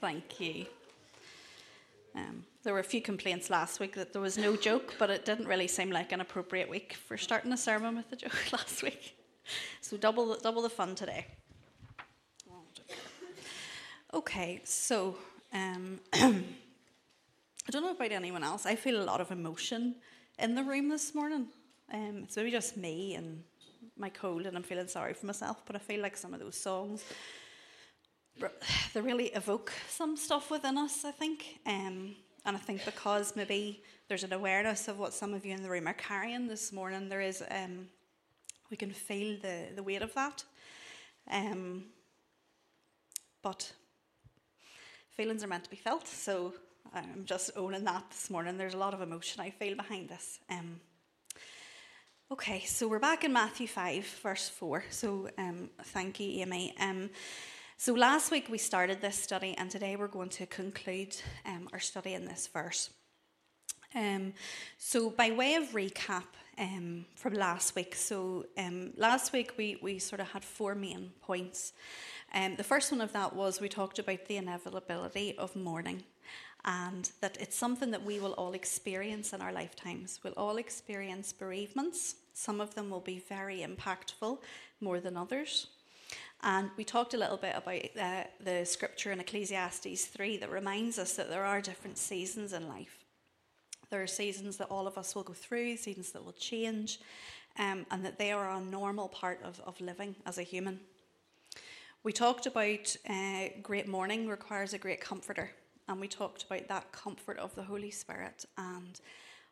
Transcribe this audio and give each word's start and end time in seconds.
Thank 0.00 0.40
you. 0.40 0.64
Um, 2.14 2.44
there 2.62 2.72
were 2.72 2.80
a 2.80 2.84
few 2.84 3.02
complaints 3.02 3.50
last 3.50 3.80
week 3.80 3.94
that 3.96 4.14
there 4.14 4.22
was 4.22 4.38
no 4.38 4.56
joke, 4.56 4.94
but 4.98 5.10
it 5.10 5.26
didn't 5.26 5.46
really 5.46 5.68
seem 5.68 5.90
like 5.90 6.12
an 6.12 6.22
appropriate 6.22 6.70
week 6.70 6.94
for 6.94 7.18
starting 7.18 7.52
a 7.52 7.56
sermon 7.56 7.96
with 7.96 8.10
a 8.10 8.16
joke 8.16 8.32
last 8.52 8.82
week. 8.82 9.14
So 9.82 9.98
double 9.98 10.36
double 10.36 10.62
the 10.62 10.70
fun 10.70 10.94
today. 10.94 11.26
Okay, 14.14 14.60
so 14.64 15.16
um, 15.52 16.00
I 16.12 16.42
don't 17.70 17.82
know 17.82 17.90
about 17.90 18.10
anyone 18.10 18.42
else. 18.42 18.66
I 18.66 18.76
feel 18.76 19.00
a 19.00 19.04
lot 19.04 19.20
of 19.20 19.30
emotion 19.30 19.96
in 20.38 20.54
the 20.54 20.64
room 20.64 20.88
this 20.88 21.14
morning. 21.14 21.46
Um, 21.92 22.22
it's 22.24 22.36
maybe 22.36 22.50
just 22.50 22.76
me 22.76 23.14
and 23.16 23.42
my 23.96 24.08
cold, 24.08 24.46
and 24.46 24.56
I'm 24.56 24.62
feeling 24.62 24.88
sorry 24.88 25.12
for 25.12 25.26
myself. 25.26 25.62
But 25.66 25.76
I 25.76 25.78
feel 25.78 26.00
like 26.00 26.16
some 26.16 26.32
of 26.32 26.40
those 26.40 26.56
songs 26.56 27.04
they 28.94 29.00
really 29.00 29.26
evoke 29.28 29.72
some 29.88 30.16
stuff 30.16 30.50
within 30.50 30.78
us. 30.78 31.04
I 31.04 31.10
think, 31.10 31.58
um, 31.66 32.16
and 32.44 32.56
I 32.56 32.58
think 32.58 32.84
because 32.84 33.36
maybe 33.36 33.82
there's 34.08 34.24
an 34.24 34.32
awareness 34.32 34.88
of 34.88 34.98
what 34.98 35.14
some 35.14 35.34
of 35.34 35.44
you 35.44 35.54
in 35.54 35.62
the 35.62 35.70
room 35.70 35.88
are 35.88 35.94
carrying 35.94 36.48
this 36.48 36.72
morning, 36.72 37.08
there 37.08 37.20
is 37.20 37.42
um, 37.50 37.88
we 38.70 38.76
can 38.76 38.90
feel 38.90 39.38
the 39.40 39.68
the 39.74 39.82
weight 39.82 40.02
of 40.02 40.14
that. 40.14 40.44
Um, 41.30 41.84
but 43.42 43.72
feelings 45.10 45.42
are 45.42 45.48
meant 45.48 45.64
to 45.64 45.70
be 45.70 45.76
felt, 45.76 46.06
so 46.06 46.54
I'm 46.92 47.24
just 47.24 47.50
owning 47.56 47.84
that 47.84 48.10
this 48.10 48.30
morning. 48.30 48.56
There's 48.56 48.74
a 48.74 48.78
lot 48.78 48.94
of 48.94 49.00
emotion 49.00 49.40
I 49.40 49.50
feel 49.50 49.76
behind 49.76 50.08
this. 50.08 50.40
Um, 50.50 50.80
okay, 52.32 52.60
so 52.66 52.88
we're 52.88 52.98
back 52.98 53.24
in 53.24 53.32
Matthew 53.32 53.66
5, 53.66 54.04
verse 54.22 54.48
4. 54.48 54.84
So 54.90 55.28
um, 55.38 55.70
thank 55.84 56.18
you, 56.20 56.42
Amy. 56.42 56.74
So 57.82 57.94
last 57.94 58.30
week 58.30 58.50
we 58.50 58.58
started 58.58 59.00
this 59.00 59.16
study, 59.16 59.54
and 59.56 59.70
today 59.70 59.96
we're 59.96 60.06
going 60.06 60.28
to 60.28 60.44
conclude 60.44 61.16
um, 61.46 61.66
our 61.72 61.80
study 61.80 62.12
in 62.12 62.26
this 62.26 62.46
verse. 62.46 62.90
Um, 63.94 64.34
so, 64.76 65.08
by 65.08 65.30
way 65.30 65.54
of 65.54 65.70
recap 65.70 66.24
um, 66.58 67.06
from 67.16 67.32
last 67.32 67.74
week, 67.74 67.94
so 67.94 68.44
um, 68.58 68.92
last 68.98 69.32
week 69.32 69.54
we, 69.56 69.78
we 69.80 69.98
sort 69.98 70.20
of 70.20 70.28
had 70.28 70.44
four 70.44 70.74
main 70.74 71.12
points. 71.22 71.72
Um, 72.34 72.54
the 72.56 72.64
first 72.64 72.92
one 72.92 73.00
of 73.00 73.14
that 73.14 73.34
was 73.34 73.62
we 73.62 73.70
talked 73.70 73.98
about 73.98 74.26
the 74.26 74.36
inevitability 74.36 75.38
of 75.38 75.56
mourning 75.56 76.02
and 76.66 77.10
that 77.22 77.38
it's 77.40 77.56
something 77.56 77.90
that 77.92 78.04
we 78.04 78.20
will 78.20 78.34
all 78.34 78.52
experience 78.52 79.32
in 79.32 79.40
our 79.40 79.54
lifetimes. 79.54 80.20
We'll 80.22 80.34
all 80.34 80.58
experience 80.58 81.32
bereavements. 81.32 82.16
Some 82.34 82.60
of 82.60 82.74
them 82.74 82.90
will 82.90 83.00
be 83.00 83.24
very 83.26 83.60
impactful 83.66 84.36
more 84.82 85.00
than 85.00 85.16
others. 85.16 85.68
And 86.42 86.70
we 86.76 86.84
talked 86.84 87.12
a 87.12 87.18
little 87.18 87.36
bit 87.36 87.54
about 87.54 87.82
uh, 88.00 88.24
the 88.42 88.64
scripture 88.64 89.12
in 89.12 89.20
Ecclesiastes 89.20 90.06
3 90.06 90.38
that 90.38 90.50
reminds 90.50 90.98
us 90.98 91.14
that 91.14 91.28
there 91.28 91.44
are 91.44 91.60
different 91.60 91.98
seasons 91.98 92.52
in 92.52 92.66
life. 92.66 93.04
There 93.90 94.02
are 94.02 94.06
seasons 94.06 94.56
that 94.56 94.70
all 94.70 94.86
of 94.86 94.96
us 94.96 95.14
will 95.14 95.22
go 95.22 95.34
through, 95.34 95.76
seasons 95.76 96.12
that 96.12 96.24
will 96.24 96.32
change, 96.32 97.00
um, 97.58 97.84
and 97.90 98.04
that 98.04 98.18
they 98.18 98.32
are 98.32 98.50
a 98.50 98.60
normal 98.60 99.08
part 99.08 99.40
of, 99.42 99.60
of 99.66 99.80
living 99.80 100.14
as 100.24 100.38
a 100.38 100.42
human. 100.42 100.80
We 102.02 102.12
talked 102.12 102.46
about 102.46 102.96
uh, 103.08 103.48
great 103.62 103.86
mourning 103.86 104.26
requires 104.26 104.72
a 104.72 104.78
great 104.78 105.02
comforter, 105.02 105.50
and 105.88 106.00
we 106.00 106.08
talked 106.08 106.44
about 106.44 106.68
that 106.68 106.92
comfort 106.92 107.38
of 107.38 107.54
the 107.54 107.64
Holy 107.64 107.90
Spirit 107.90 108.46
and 108.56 108.98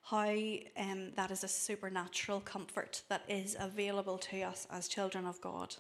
how 0.05 0.31
um, 0.79 1.13
that 1.17 1.31
is 1.31 1.45
a 1.45 1.49
supernatural 1.49 2.41
comfort 2.41 3.03
that 3.11 3.25
is 3.29 3.57
available 3.61 4.17
to 4.17 4.41
us 4.43 4.67
as 4.71 4.89
children 4.89 5.27
of 5.27 5.39
God. 5.43 5.75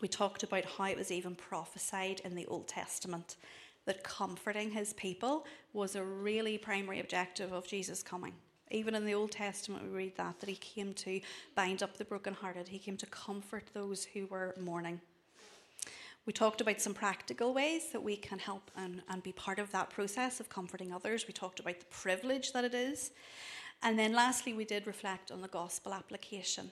We 0.00 0.08
talked 0.08 0.42
about 0.42 0.64
how 0.64 0.84
it 0.84 0.96
was 0.96 1.10
even 1.10 1.34
prophesied 1.34 2.20
in 2.24 2.34
the 2.34 2.46
Old 2.46 2.68
Testament 2.68 3.36
that 3.84 4.02
comforting 4.02 4.70
his 4.70 4.92
people 4.94 5.46
was 5.72 5.94
a 5.94 6.02
really 6.02 6.56
primary 6.58 7.00
objective 7.00 7.52
of 7.52 7.66
Jesus' 7.66 8.02
coming. 8.02 8.32
Even 8.70 8.94
in 8.94 9.04
the 9.04 9.14
Old 9.14 9.32
Testament, 9.32 9.84
we 9.84 9.90
read 9.90 10.16
that, 10.16 10.38
that 10.40 10.48
he 10.48 10.56
came 10.56 10.94
to 10.94 11.20
bind 11.54 11.82
up 11.82 11.96
the 11.96 12.04
brokenhearted, 12.04 12.68
he 12.68 12.78
came 12.78 12.96
to 12.96 13.06
comfort 13.06 13.64
those 13.74 14.04
who 14.04 14.26
were 14.26 14.54
mourning. 14.58 15.00
We 16.24 16.32
talked 16.32 16.60
about 16.60 16.80
some 16.80 16.94
practical 16.94 17.52
ways 17.52 17.90
that 17.92 18.02
we 18.02 18.16
can 18.16 18.38
help 18.38 18.70
and, 18.76 19.02
and 19.08 19.22
be 19.22 19.32
part 19.32 19.58
of 19.58 19.72
that 19.72 19.90
process 19.90 20.38
of 20.38 20.48
comforting 20.48 20.92
others. 20.92 21.26
We 21.26 21.32
talked 21.32 21.60
about 21.60 21.80
the 21.80 21.86
privilege 21.86 22.52
that 22.52 22.64
it 22.64 22.74
is. 22.74 23.10
And 23.82 23.98
then 23.98 24.12
lastly, 24.12 24.52
we 24.52 24.64
did 24.64 24.86
reflect 24.86 25.32
on 25.32 25.40
the 25.40 25.48
gospel 25.48 25.92
application 25.92 26.70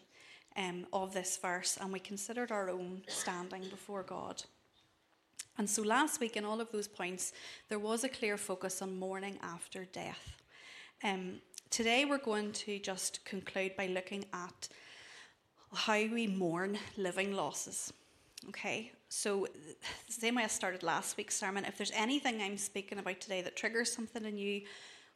um, 0.59 0.87
of 0.93 1.15
this 1.15 1.39
verse 1.39 1.79
and 1.81 1.93
we 1.93 2.01
considered 2.01 2.51
our 2.51 2.69
own 2.69 3.03
standing 3.07 3.63
before 3.71 4.03
God. 4.03 4.43
And 5.57 5.69
so 5.69 5.83
last 5.83 6.21
week, 6.21 6.37
in 6.37 6.45
all 6.45 6.61
of 6.61 6.71
those 6.71 6.87
points, 6.87 7.33
there 7.69 7.79
was 7.79 8.05
a 8.05 8.09
clear 8.09 8.37
focus 8.37 8.83
on 8.83 8.99
mourning 8.99 9.39
after 9.43 9.87
death. 9.87 10.37
Um, 11.03 11.41
today, 11.71 12.05
we're 12.05 12.19
going 12.19 12.53
to 12.53 12.79
just 12.79 13.25
conclude 13.25 13.77
by 13.77 13.87
looking 13.87 14.25
at 14.33 14.69
how 15.73 15.95
we 15.95 16.27
mourn 16.27 16.79
living 16.97 17.35
losses. 17.35 17.93
Okay, 18.49 18.93
so 19.09 19.49
the 20.07 20.13
same 20.13 20.37
way 20.37 20.45
I 20.45 20.47
started 20.47 20.85
last 20.85 21.17
week's 21.17 21.37
sermon, 21.37 21.65
if 21.65 21.77
there's 21.77 21.93
anything 21.93 22.41
I'm 22.41 22.57
speaking 22.57 22.99
about 22.99 23.21
today 23.21 23.43
that 23.43 23.57
triggers 23.57 23.93
something 23.93 24.25
in 24.25 24.39
you, 24.39 24.63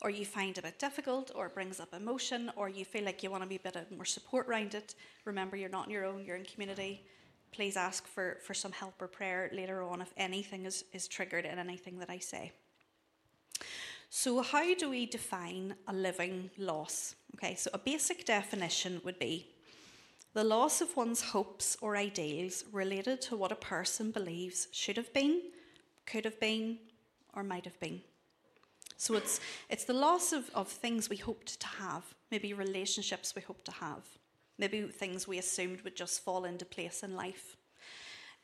or 0.03 0.11
you 0.11 0.27
find 0.27 0.59
a 0.59 0.63
bit 0.63 0.79
difficult, 0.79 1.31
or 1.35 1.49
brings 1.49 1.81
up 1.81 1.95
emotion, 1.95 2.51
or 2.57 2.69
you 2.69 2.85
feel 2.85 3.05
like 3.05 3.23
you 3.23 3.31
want 3.31 3.43
to 3.43 3.49
be 3.49 3.57
a 3.57 3.61
bit 3.61 3.77
more 3.93 4.05
support 4.05 4.49
around 4.49 4.75
it, 4.75 4.95
remember 5.25 5.57
you're 5.57 5.69
not 5.69 5.87
on 5.87 5.91
your 5.91 6.05
own, 6.05 6.25
you're 6.25 6.37
in 6.37 6.45
community. 6.45 7.05
Please 7.53 7.77
ask 7.77 8.07
for, 8.07 8.39
for 8.45 8.53
some 8.53 8.73
help 8.73 9.01
or 9.01 9.07
prayer 9.07 9.49
later 9.53 9.83
on 9.83 10.01
if 10.01 10.13
anything 10.17 10.67
is, 10.67 10.85
is 10.93 11.07
triggered 11.07 11.45
in 11.45 11.59
anything 11.59 11.99
that 12.01 12.11
I 12.11 12.19
say. 12.19 12.53
So, 14.11 14.43
how 14.43 14.75
do 14.75 14.91
we 14.91 15.07
define 15.07 15.75
a 15.87 15.93
living 15.93 16.51
loss? 16.59 17.15
Okay, 17.37 17.55
so 17.55 17.71
a 17.73 17.79
basic 17.79 18.27
definition 18.27 19.01
would 19.05 19.19
be 19.19 19.47
the 20.35 20.45
loss 20.45 20.81
of 20.81 20.97
one's 20.97 21.23
hopes 21.23 21.77
or 21.81 21.97
ideals 21.97 22.65
related 22.73 23.21
to 23.23 23.37
what 23.37 23.53
a 23.53 23.57
person 23.57 24.11
believes 24.11 24.69
should 24.73 24.97
have 24.97 25.13
been, 25.13 25.43
could 26.07 26.25
have 26.25 26.41
been, 26.41 26.79
or 27.35 27.43
might 27.43 27.65
have 27.65 27.79
been. 27.81 28.01
So 29.03 29.15
it's, 29.15 29.41
it's 29.69 29.83
the 29.83 29.95
loss 29.95 30.33
of, 30.33 30.49
of 30.55 30.69
things 30.69 31.11
we 31.11 31.17
hoped 31.17 31.59
to 31.59 31.67
have, 31.67 32.05
maybe 32.31 32.53
relationships 32.53 33.35
we 33.35 33.43
hoped 33.43 33.65
to 33.65 33.73
have, 33.73 34.07
maybe 34.59 34.83
things 34.83 35.27
we 35.27 35.39
assumed 35.39 35.81
would 35.81 35.97
just 35.97 36.23
fall 36.23 36.45
into 36.45 36.65
place 36.65 37.03
in 37.03 37.17
life. 37.17 37.57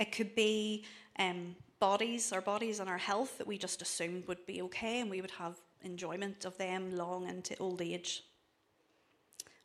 It 0.00 0.10
could 0.10 0.34
be 0.34 0.84
um, 1.16 1.54
bodies, 1.78 2.32
our 2.32 2.40
bodies 2.40 2.80
and 2.80 2.90
our 2.90 2.98
health 2.98 3.38
that 3.38 3.46
we 3.46 3.56
just 3.56 3.82
assumed 3.82 4.26
would 4.26 4.44
be 4.46 4.60
okay 4.62 5.00
and 5.00 5.08
we 5.08 5.20
would 5.20 5.30
have 5.30 5.60
enjoyment 5.84 6.44
of 6.44 6.58
them 6.58 6.90
long 6.90 7.28
into 7.28 7.56
old 7.58 7.80
age. 7.80 8.24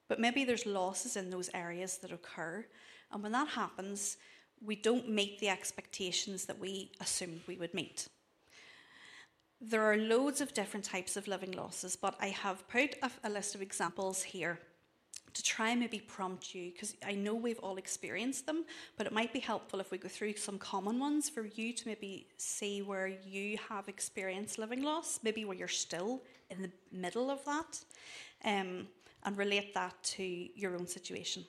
But 0.08 0.20
maybe 0.20 0.44
there's 0.44 0.68
losses 0.68 1.16
in 1.16 1.32
those 1.32 1.50
areas 1.56 1.98
that 2.04 2.12
occur. 2.12 2.68
And 3.12 3.24
when 3.24 3.32
that 3.32 3.48
happens, 3.48 4.18
we 4.64 4.76
don't 4.76 5.10
meet 5.10 5.40
the 5.40 5.50
expectations 5.50 6.46
that 6.46 6.60
we 6.60 6.92
assumed 7.02 7.42
we 7.48 7.58
would 7.58 7.74
meet. 7.74 8.08
There 9.66 9.84
are 9.84 9.96
loads 9.96 10.42
of 10.42 10.54
different 10.54 10.86
types 10.86 11.16
of 11.16 11.26
living 11.26 11.54
losses, 11.54 11.96
but 11.96 12.16
I 12.20 12.28
have 12.28 12.68
put 12.68 12.96
a, 13.02 13.10
a 13.24 13.30
list 13.30 13.56
of 13.56 13.62
examples 13.62 14.22
here 14.22 14.60
to 15.34 15.42
try 15.42 15.70
and 15.70 15.80
maybe 15.80 16.00
prompt 16.00 16.54
you, 16.54 16.72
because 16.72 16.96
I 17.06 17.14
know 17.14 17.34
we've 17.34 17.60
all 17.60 17.78
experienced 17.78 18.46
them, 18.46 18.66
but 18.98 19.08
it 19.08 19.14
might 19.14 19.32
be 19.32 19.40
helpful 19.40 19.80
if 19.80 19.90
we 19.90 19.98
go 19.98 20.10
through 20.10 20.36
some 20.36 20.60
common 20.60 21.00
ones 21.00 21.30
for 21.30 21.46
you 21.46 21.72
to 21.72 21.88
maybe 21.88 22.28
see 22.36 22.82
where 22.82 23.08
you 23.08 23.58
have 23.70 23.88
experienced 23.88 24.60
living 24.60 24.84
loss, 24.84 25.22
maybe 25.24 25.46
where 25.46 25.56
you're 25.56 25.70
still 25.70 26.22
in 26.50 26.62
the 26.62 26.72
middle 26.92 27.32
of 27.32 27.44
that. 27.46 27.80
Um, 28.44 28.88
and 29.26 29.38
relate 29.38 29.74
that 29.74 29.96
to 30.04 30.24
your 30.24 30.76
own 30.76 30.88
situation. 30.88 31.46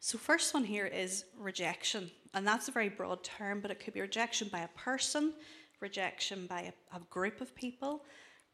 So, 0.00 0.16
first 0.16 0.54
one 0.54 0.64
here 0.64 0.86
is 0.86 1.26
rejection, 1.38 2.10
and 2.32 2.46
that's 2.46 2.68
a 2.68 2.72
very 2.72 2.88
broad 2.88 3.22
term, 3.22 3.60
but 3.60 3.70
it 3.70 3.80
could 3.80 3.92
be 3.92 4.00
rejection 4.00 4.48
by 4.48 4.60
a 4.60 4.68
person, 4.68 5.34
rejection 5.80 6.46
by 6.46 6.72
a, 6.92 6.96
a 6.96 7.00
group 7.10 7.40
of 7.40 7.54
people, 7.54 8.04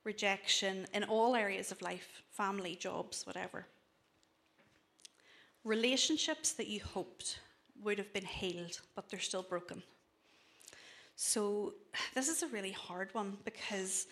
rejection 0.04 0.86
in 0.94 1.04
all 1.04 1.34
areas 1.34 1.72
of 1.72 1.82
life 1.82 2.22
family, 2.30 2.76
jobs, 2.76 3.26
whatever. 3.26 3.66
Relationships 5.64 6.52
that 6.52 6.68
you 6.68 6.80
hoped 6.80 7.40
would 7.82 7.98
have 7.98 8.12
been 8.12 8.24
healed, 8.24 8.80
but 8.94 9.08
they're 9.10 9.20
still 9.20 9.42
broken. 9.42 9.82
So, 11.16 11.74
this 12.14 12.28
is 12.28 12.42
a 12.42 12.48
really 12.48 12.72
hard 12.72 13.12
one 13.14 13.38
because 13.44 14.06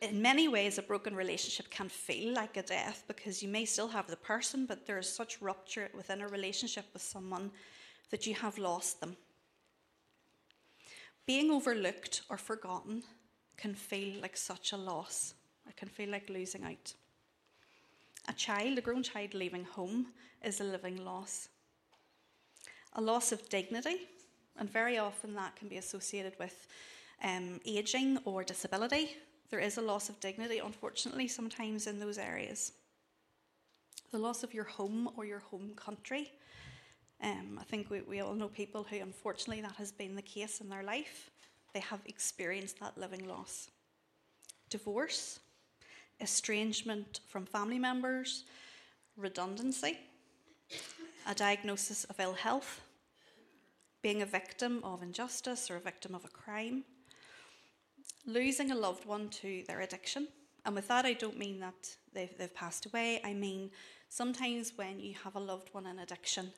in 0.00 0.22
many 0.22 0.48
ways, 0.48 0.78
a 0.78 0.82
broken 0.82 1.14
relationship 1.14 1.68
can 1.70 1.88
feel 1.88 2.32
like 2.34 2.56
a 2.56 2.62
death 2.62 3.04
because 3.06 3.42
you 3.42 3.48
may 3.48 3.66
still 3.66 3.88
have 3.88 4.06
the 4.06 4.16
person, 4.16 4.64
but 4.64 4.86
there 4.86 4.98
is 4.98 5.08
such 5.08 5.42
rupture 5.42 5.90
within 5.94 6.22
a 6.22 6.28
relationship 6.28 6.86
with 6.92 7.02
someone 7.02 7.50
that 8.10 8.26
you 8.26 8.34
have 8.34 8.56
lost 8.56 9.00
them. 9.00 9.16
Being 11.30 11.52
overlooked 11.52 12.22
or 12.28 12.36
forgotten 12.36 13.04
can 13.56 13.72
feel 13.72 14.20
like 14.20 14.36
such 14.36 14.72
a 14.72 14.76
loss. 14.76 15.34
It 15.68 15.76
can 15.76 15.86
feel 15.88 16.08
like 16.08 16.28
losing 16.28 16.64
out. 16.64 16.92
A 18.26 18.32
child, 18.32 18.78
a 18.78 18.80
grown 18.80 19.04
child 19.04 19.34
leaving 19.34 19.62
home, 19.62 20.06
is 20.42 20.60
a 20.60 20.64
living 20.64 21.04
loss. 21.04 21.48
A 22.94 23.00
loss 23.00 23.30
of 23.30 23.48
dignity, 23.48 24.08
and 24.58 24.68
very 24.68 24.98
often 24.98 25.32
that 25.34 25.54
can 25.54 25.68
be 25.68 25.76
associated 25.76 26.32
with 26.40 26.66
um, 27.22 27.60
aging 27.64 28.18
or 28.24 28.42
disability. 28.42 29.16
There 29.50 29.60
is 29.60 29.78
a 29.78 29.82
loss 29.82 30.08
of 30.08 30.18
dignity, 30.18 30.58
unfortunately, 30.58 31.28
sometimes 31.28 31.86
in 31.86 32.00
those 32.00 32.18
areas. 32.18 32.72
The 34.10 34.18
loss 34.18 34.42
of 34.42 34.52
your 34.52 34.64
home 34.64 35.10
or 35.16 35.24
your 35.24 35.38
home 35.38 35.74
country. 35.76 36.32
Um, 37.22 37.58
I 37.60 37.64
think 37.64 37.90
we, 37.90 38.00
we 38.02 38.20
all 38.20 38.34
know 38.34 38.48
people 38.48 38.86
who, 38.88 38.96
unfortunately, 38.96 39.60
that 39.62 39.76
has 39.76 39.92
been 39.92 40.16
the 40.16 40.22
case 40.22 40.60
in 40.60 40.68
their 40.68 40.82
life. 40.82 41.30
They 41.74 41.80
have 41.80 42.00
experienced 42.06 42.80
that 42.80 42.96
living 42.96 43.28
loss. 43.28 43.68
Divorce, 44.70 45.40
estrangement 46.20 47.20
from 47.28 47.44
family 47.44 47.78
members, 47.78 48.44
redundancy, 49.16 49.98
a 51.28 51.34
diagnosis 51.34 52.04
of 52.04 52.18
ill 52.18 52.34
health, 52.34 52.80
being 54.02 54.22
a 54.22 54.26
victim 54.26 54.80
of 54.82 55.02
injustice 55.02 55.70
or 55.70 55.76
a 55.76 55.80
victim 55.80 56.14
of 56.14 56.24
a 56.24 56.28
crime, 56.28 56.84
losing 58.26 58.70
a 58.70 58.74
loved 58.74 59.04
one 59.04 59.28
to 59.28 59.62
their 59.66 59.80
addiction. 59.80 60.28
And 60.64 60.74
with 60.74 60.88
that, 60.88 61.04
I 61.04 61.12
don't 61.12 61.38
mean 61.38 61.60
that 61.60 61.96
they've, 62.14 62.36
they've 62.38 62.54
passed 62.54 62.86
away. 62.86 63.20
I 63.24 63.34
mean, 63.34 63.70
sometimes 64.08 64.72
when 64.76 65.00
you 65.00 65.14
have 65.24 65.36
a 65.36 65.40
loved 65.40 65.68
one 65.72 65.86
in 65.86 65.98
addiction 65.98 66.52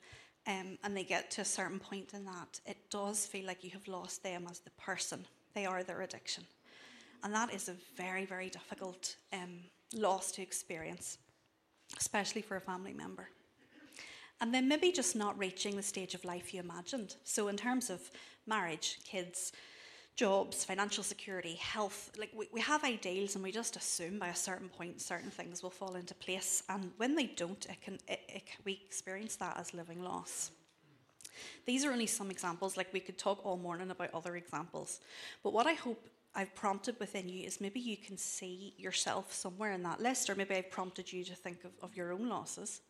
um, 0.46 0.78
and 0.82 0.96
they 0.96 1.04
get 1.04 1.30
to 1.32 1.40
a 1.42 1.44
certain 1.44 1.78
point 1.78 2.14
in 2.14 2.24
that, 2.24 2.60
it 2.66 2.90
does 2.90 3.26
feel 3.26 3.46
like 3.46 3.62
you 3.62 3.70
have 3.70 3.86
lost 3.86 4.22
them 4.22 4.46
as 4.50 4.58
the 4.58 4.70
person. 4.70 5.24
They 5.54 5.66
are 5.66 5.82
their 5.82 6.02
addiction. 6.02 6.44
And 7.22 7.32
that 7.34 7.54
is 7.54 7.68
a 7.68 7.76
very, 7.96 8.24
very 8.24 8.48
difficult 8.48 9.16
um, 9.32 9.60
loss 9.94 10.32
to 10.32 10.42
experience, 10.42 11.18
especially 11.98 12.42
for 12.42 12.56
a 12.56 12.60
family 12.60 12.92
member. 12.92 13.28
And 14.40 14.52
then 14.52 14.66
maybe 14.66 14.90
just 14.90 15.14
not 15.14 15.38
reaching 15.38 15.76
the 15.76 15.82
stage 15.82 16.14
of 16.14 16.24
life 16.24 16.52
you 16.52 16.58
imagined. 16.58 17.14
So, 17.22 17.46
in 17.46 17.56
terms 17.56 17.90
of 17.90 18.10
marriage, 18.44 18.98
kids, 19.04 19.52
jobs, 20.16 20.64
financial 20.64 21.02
security, 21.02 21.54
health, 21.54 22.10
like 22.18 22.30
we, 22.34 22.48
we 22.52 22.60
have 22.60 22.84
ideals 22.84 23.34
and 23.34 23.42
we 23.42 23.50
just 23.50 23.76
assume 23.76 24.18
by 24.18 24.28
a 24.28 24.36
certain 24.36 24.68
point 24.68 25.00
certain 25.00 25.30
things 25.30 25.62
will 25.62 25.70
fall 25.70 25.94
into 25.94 26.14
place. 26.14 26.62
And 26.68 26.92
when 26.98 27.14
they 27.14 27.26
don't, 27.26 27.64
it 27.66 27.80
can, 27.80 27.94
it, 28.06 28.20
it, 28.28 28.42
we 28.64 28.80
experience 28.84 29.36
that 29.36 29.56
as 29.58 29.72
living 29.74 30.02
loss. 30.02 30.50
These 31.66 31.84
are 31.84 31.92
only 31.92 32.06
some 32.06 32.30
examples, 32.30 32.76
like 32.76 32.92
we 32.92 33.00
could 33.00 33.18
talk 33.18 33.44
all 33.44 33.56
morning 33.56 33.90
about 33.90 34.12
other 34.12 34.36
examples. 34.36 35.00
But 35.42 35.52
what 35.52 35.66
I 35.66 35.72
hope 35.72 36.08
I've 36.34 36.54
prompted 36.54 36.98
within 37.00 37.28
you 37.28 37.46
is 37.46 37.60
maybe 37.60 37.80
you 37.80 37.96
can 37.96 38.16
see 38.16 38.74
yourself 38.76 39.32
somewhere 39.32 39.72
in 39.72 39.82
that 39.84 40.00
list, 40.00 40.28
or 40.28 40.34
maybe 40.34 40.54
I've 40.54 40.70
prompted 40.70 41.12
you 41.12 41.24
to 41.24 41.34
think 41.34 41.64
of, 41.64 41.72
of 41.82 41.96
your 41.96 42.12
own 42.12 42.28
losses. 42.28 42.80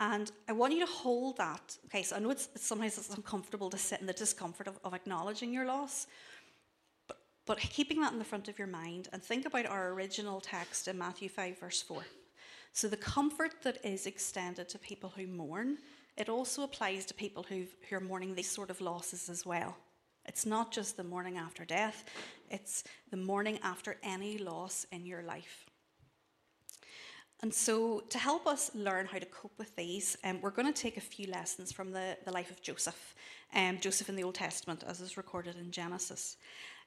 And 0.00 0.32
I 0.48 0.52
want 0.52 0.72
you 0.72 0.80
to 0.80 0.90
hold 0.90 1.36
that. 1.36 1.76
Okay, 1.86 2.02
so 2.02 2.16
I 2.16 2.20
know 2.20 2.30
it's, 2.30 2.48
it's 2.54 2.66
sometimes 2.66 2.96
it's 2.96 3.14
uncomfortable 3.14 3.68
to 3.68 3.76
sit 3.76 4.00
in 4.00 4.06
the 4.06 4.14
discomfort 4.14 4.66
of, 4.66 4.78
of 4.82 4.94
acknowledging 4.94 5.52
your 5.52 5.66
loss, 5.66 6.06
but, 7.06 7.18
but 7.44 7.58
keeping 7.58 8.00
that 8.00 8.12
in 8.12 8.18
the 8.18 8.24
front 8.24 8.48
of 8.48 8.58
your 8.58 8.66
mind 8.66 9.08
and 9.12 9.22
think 9.22 9.44
about 9.44 9.66
our 9.66 9.90
original 9.90 10.40
text 10.40 10.88
in 10.88 10.96
Matthew 10.96 11.28
5, 11.28 11.60
verse 11.60 11.82
4. 11.82 12.02
So 12.72 12.88
the 12.88 12.96
comfort 12.96 13.62
that 13.62 13.84
is 13.84 14.06
extended 14.06 14.70
to 14.70 14.78
people 14.78 15.12
who 15.14 15.26
mourn, 15.26 15.78
it 16.16 16.28
also 16.28 16.62
applies 16.62 17.04
to 17.06 17.14
people 17.14 17.42
who 17.42 17.64
who 17.88 17.96
are 17.96 18.00
mourning 18.00 18.34
these 18.34 18.50
sort 18.50 18.70
of 18.70 18.80
losses 18.80 19.28
as 19.28 19.44
well. 19.44 19.76
It's 20.26 20.46
not 20.46 20.70
just 20.70 20.96
the 20.96 21.04
mourning 21.04 21.36
after 21.38 21.64
death, 21.64 22.04
it's 22.50 22.84
the 23.10 23.16
mourning 23.16 23.58
after 23.62 23.96
any 24.02 24.38
loss 24.38 24.86
in 24.92 25.04
your 25.04 25.22
life. 25.22 25.69
And 27.42 27.54
so, 27.54 28.00
to 28.10 28.18
help 28.18 28.46
us 28.46 28.70
learn 28.74 29.06
how 29.06 29.18
to 29.18 29.24
cope 29.24 29.54
with 29.56 29.74
these, 29.74 30.16
um, 30.24 30.42
we're 30.42 30.50
going 30.50 30.70
to 30.70 30.78
take 30.78 30.98
a 30.98 31.00
few 31.00 31.26
lessons 31.26 31.72
from 31.72 31.90
the, 31.90 32.18
the 32.26 32.32
life 32.32 32.50
of 32.50 32.60
Joseph, 32.60 33.14
um, 33.54 33.78
Joseph 33.80 34.10
in 34.10 34.16
the 34.16 34.22
Old 34.22 34.34
Testament, 34.34 34.84
as 34.86 35.00
is 35.00 35.16
recorded 35.16 35.56
in 35.56 35.70
Genesis. 35.70 36.36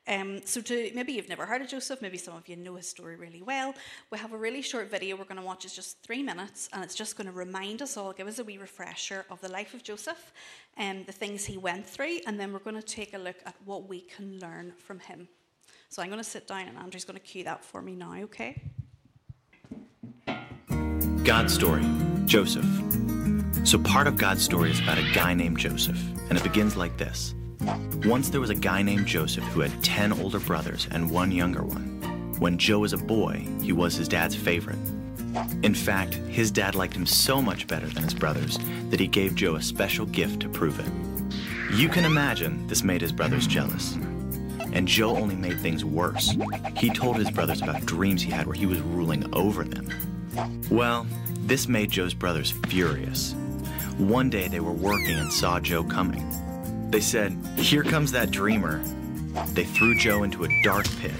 Um, 0.07 0.41
so, 0.45 0.61
to 0.61 0.91
maybe 0.93 1.13
you've 1.13 1.29
never 1.29 1.47
heard 1.47 1.63
of 1.63 1.69
Joseph, 1.69 2.03
maybe 2.03 2.19
some 2.19 2.35
of 2.35 2.47
you 2.47 2.55
know 2.55 2.75
his 2.75 2.87
story 2.87 3.15
really 3.15 3.41
well. 3.41 3.73
We 4.11 4.19
have 4.19 4.31
a 4.31 4.37
really 4.37 4.61
short 4.61 4.91
video 4.91 5.15
we're 5.15 5.23
going 5.23 5.37
to 5.37 5.45
watch. 5.45 5.65
It's 5.65 5.75
just 5.75 6.03
three 6.03 6.21
minutes, 6.21 6.69
and 6.71 6.83
it's 6.83 6.93
just 6.93 7.17
going 7.17 7.27
to 7.27 7.33
remind 7.33 7.81
us 7.81 7.97
all, 7.97 8.13
give 8.13 8.27
us 8.27 8.37
a 8.37 8.43
wee 8.43 8.59
refresher 8.59 9.25
of 9.31 9.41
the 9.41 9.49
life 9.49 9.73
of 9.73 9.81
Joseph 9.81 10.33
and 10.77 11.03
the 11.07 11.13
things 11.13 11.45
he 11.45 11.57
went 11.57 11.87
through, 11.87 12.19
and 12.27 12.39
then 12.39 12.53
we're 12.53 12.59
going 12.59 12.75
to 12.75 12.81
take 12.83 13.15
a 13.15 13.17
look 13.17 13.37
at 13.47 13.55
what 13.65 13.89
we 13.89 14.01
can 14.01 14.37
learn 14.37 14.73
from 14.77 14.99
him. 14.99 15.27
So, 15.89 16.03
I'm 16.03 16.09
going 16.09 16.23
to 16.23 16.29
sit 16.29 16.47
down, 16.47 16.67
and 16.67 16.77
Andrew's 16.77 17.05
going 17.05 17.19
to 17.19 17.25
cue 17.25 17.43
that 17.45 17.65
for 17.65 17.81
me 17.81 17.95
now, 17.95 18.13
okay? 18.23 18.61
God's 21.23 21.53
story 21.53 21.85
Joseph. 22.25 22.65
So, 23.63 23.79
part 23.79 24.07
of 24.07 24.17
God's 24.17 24.43
story 24.43 24.71
is 24.71 24.81
about 24.81 24.97
a 24.97 25.11
guy 25.13 25.33
named 25.33 25.57
Joseph, 25.57 25.97
and 26.27 26.37
it 26.37 26.43
begins 26.43 26.75
like 26.75 26.97
this 26.97 27.33
Once 28.03 28.27
there 28.27 28.41
was 28.41 28.49
a 28.49 28.55
guy 28.55 28.81
named 28.81 29.05
Joseph 29.05 29.45
who 29.45 29.61
had 29.61 29.81
10 29.81 30.11
older 30.11 30.39
brothers 30.39 30.85
and 30.91 31.09
one 31.09 31.31
younger 31.31 31.63
one. 31.63 32.35
When 32.39 32.57
Joe 32.57 32.79
was 32.79 32.91
a 32.91 32.97
boy, 32.97 33.47
he 33.61 33.71
was 33.71 33.95
his 33.95 34.09
dad's 34.09 34.35
favorite. 34.35 34.79
In 35.63 35.73
fact, 35.73 36.15
his 36.15 36.51
dad 36.51 36.75
liked 36.75 36.93
him 36.93 37.05
so 37.05 37.41
much 37.41 37.67
better 37.67 37.87
than 37.87 38.03
his 38.03 38.13
brothers 38.13 38.59
that 38.89 38.99
he 38.99 39.07
gave 39.07 39.33
Joe 39.33 39.55
a 39.55 39.61
special 39.61 40.05
gift 40.07 40.41
to 40.41 40.49
prove 40.49 40.77
it. 40.77 41.73
You 41.73 41.87
can 41.87 42.03
imagine 42.03 42.67
this 42.67 42.83
made 42.83 42.99
his 42.99 43.13
brothers 43.13 43.47
jealous. 43.47 43.93
And 44.73 44.89
Joe 44.89 45.15
only 45.15 45.35
made 45.35 45.61
things 45.61 45.85
worse. 45.85 46.35
He 46.75 46.89
told 46.89 47.15
his 47.15 47.31
brothers 47.31 47.61
about 47.61 47.85
dreams 47.85 48.21
he 48.21 48.31
had 48.31 48.45
where 48.45 48.57
he 48.57 48.65
was 48.65 48.81
ruling 48.81 49.33
over 49.33 49.63
them. 49.63 50.12
Well, 50.69 51.05
this 51.39 51.67
made 51.67 51.91
Joe's 51.91 52.13
brothers 52.13 52.51
furious. 52.67 53.33
One 53.97 54.29
day 54.29 54.47
they 54.47 54.59
were 54.59 54.71
working 54.71 55.15
and 55.15 55.31
saw 55.31 55.59
Joe 55.59 55.83
coming. 55.83 56.27
They 56.89 57.01
said, 57.01 57.37
Here 57.57 57.83
comes 57.83 58.11
that 58.11 58.31
dreamer. 58.31 58.83
They 59.53 59.65
threw 59.65 59.95
Joe 59.95 60.23
into 60.23 60.45
a 60.45 60.61
dark 60.63 60.87
pit. 60.99 61.13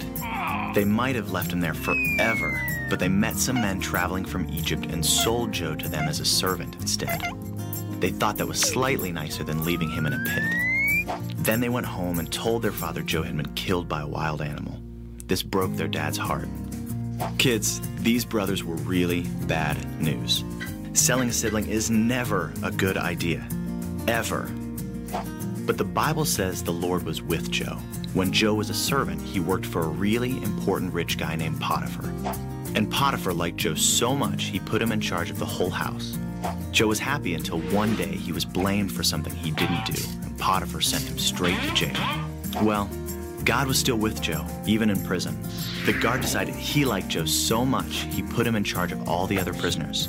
They 0.73 0.85
might 0.85 1.15
have 1.15 1.31
left 1.31 1.51
him 1.51 1.59
there 1.59 1.73
forever, 1.73 2.61
but 2.89 2.99
they 2.99 3.07
met 3.07 3.37
some 3.37 3.55
men 3.55 3.79
traveling 3.79 4.25
from 4.25 4.49
Egypt 4.49 4.85
and 4.87 5.05
sold 5.05 5.51
Joe 5.51 5.75
to 5.75 5.87
them 5.87 6.07
as 6.07 6.19
a 6.19 6.25
servant 6.25 6.75
instead. 6.79 7.21
They 7.99 8.09
thought 8.09 8.37
that 8.37 8.47
was 8.47 8.59
slightly 8.59 9.11
nicer 9.11 9.43
than 9.43 9.63
leaving 9.63 9.89
him 9.89 10.05
in 10.05 10.13
a 10.13 10.23
pit. 10.25 11.37
Then 11.37 11.59
they 11.59 11.69
went 11.69 11.85
home 11.85 12.19
and 12.19 12.31
told 12.31 12.61
their 12.61 12.71
father 12.71 13.01
Joe 13.01 13.23
had 13.23 13.37
been 13.37 13.53
killed 13.53 13.87
by 13.87 14.01
a 14.01 14.07
wild 14.07 14.41
animal. 14.41 14.79
This 15.27 15.43
broke 15.43 15.73
their 15.75 15.87
dad's 15.87 16.17
heart. 16.17 16.47
Kids, 17.37 17.81
these 17.97 18.25
brothers 18.25 18.63
were 18.63 18.75
really 18.75 19.21
bad 19.47 19.77
news. 20.01 20.43
Selling 20.93 21.29
a 21.29 21.33
sibling 21.33 21.67
is 21.67 21.89
never 21.89 22.53
a 22.63 22.71
good 22.71 22.97
idea. 22.97 23.47
Ever. 24.07 24.51
But 25.65 25.77
the 25.77 25.85
Bible 25.85 26.25
says 26.25 26.63
the 26.63 26.71
Lord 26.71 27.03
was 27.03 27.21
with 27.21 27.49
Joe. 27.51 27.77
When 28.13 28.31
Joe 28.31 28.53
was 28.53 28.69
a 28.69 28.73
servant, 28.73 29.21
he 29.21 29.39
worked 29.39 29.65
for 29.65 29.81
a 29.81 29.87
really 29.87 30.31
important 30.43 30.93
rich 30.93 31.17
guy 31.17 31.35
named 31.35 31.59
Potiphar. 31.59 32.13
And 32.75 32.91
Potiphar 32.91 33.33
liked 33.33 33.57
Joe 33.57 33.75
so 33.75 34.15
much, 34.15 34.45
he 34.45 34.59
put 34.59 34.81
him 34.81 34.91
in 34.91 35.01
charge 35.01 35.29
of 35.29 35.39
the 35.39 35.45
whole 35.45 35.69
house. 35.69 36.17
Joe 36.71 36.87
was 36.87 36.99
happy 36.99 37.33
until 37.35 37.59
one 37.59 37.95
day 37.95 38.15
he 38.15 38.31
was 38.31 38.45
blamed 38.45 38.91
for 38.91 39.03
something 39.03 39.33
he 39.33 39.51
didn't 39.51 39.85
do, 39.85 40.03
and 40.23 40.37
Potiphar 40.37 40.81
sent 40.81 41.03
him 41.03 41.17
straight 41.17 41.59
to 41.61 41.73
jail. 41.73 41.95
Well, 42.61 42.89
God 43.45 43.67
was 43.67 43.77
still 43.77 43.97
with 43.97 44.21
Joe, 44.21 44.45
even 44.65 44.89
in 44.89 45.03
prison. 45.03 45.37
The 45.85 45.93
guard 45.93 46.21
decided 46.21 46.55
he 46.55 46.85
liked 46.85 47.09
Joe 47.09 47.25
so 47.25 47.65
much, 47.65 48.07
he 48.11 48.21
put 48.21 48.47
him 48.47 48.55
in 48.55 48.63
charge 48.63 48.91
of 48.91 49.07
all 49.07 49.27
the 49.27 49.39
other 49.39 49.53
prisoners. 49.53 50.07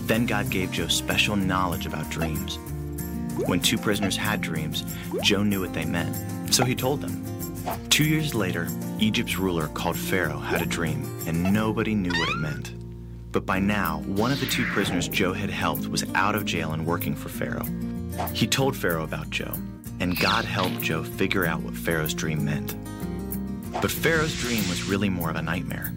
Then 0.00 0.26
God 0.26 0.48
gave 0.48 0.70
Joe 0.70 0.86
special 0.86 1.34
knowledge 1.34 1.86
about 1.86 2.08
dreams. 2.10 2.58
When 3.46 3.60
two 3.60 3.78
prisoners 3.78 4.16
had 4.16 4.40
dreams, 4.40 4.84
Joe 5.22 5.42
knew 5.42 5.60
what 5.60 5.72
they 5.72 5.84
meant, 5.84 6.14
so 6.54 6.64
he 6.64 6.76
told 6.76 7.00
them. 7.00 7.24
Two 7.90 8.04
years 8.04 8.34
later, 8.34 8.68
Egypt's 9.00 9.38
ruler 9.38 9.66
called 9.68 9.96
Pharaoh 9.96 10.38
had 10.38 10.62
a 10.62 10.66
dream, 10.66 11.04
and 11.26 11.52
nobody 11.52 11.94
knew 11.94 12.12
what 12.12 12.28
it 12.28 12.36
meant. 12.36 12.74
But 13.32 13.46
by 13.46 13.58
now, 13.58 14.02
one 14.06 14.30
of 14.30 14.40
the 14.40 14.46
two 14.46 14.64
prisoners 14.66 15.08
Joe 15.08 15.32
had 15.32 15.50
helped 15.50 15.88
was 15.88 16.04
out 16.14 16.34
of 16.34 16.44
jail 16.44 16.72
and 16.72 16.86
working 16.86 17.16
for 17.16 17.28
Pharaoh. 17.28 17.66
He 18.34 18.46
told 18.46 18.76
Pharaoh 18.76 19.04
about 19.04 19.30
Joe, 19.30 19.54
and 20.02 20.18
God 20.18 20.44
helped 20.44 20.80
Joe 20.80 21.04
figure 21.04 21.46
out 21.46 21.62
what 21.62 21.76
Pharaoh's 21.76 22.12
dream 22.12 22.44
meant. 22.44 22.74
But 23.80 23.92
Pharaoh's 23.92 24.36
dream 24.36 24.68
was 24.68 24.82
really 24.82 25.08
more 25.08 25.30
of 25.30 25.36
a 25.36 25.42
nightmare. 25.42 25.92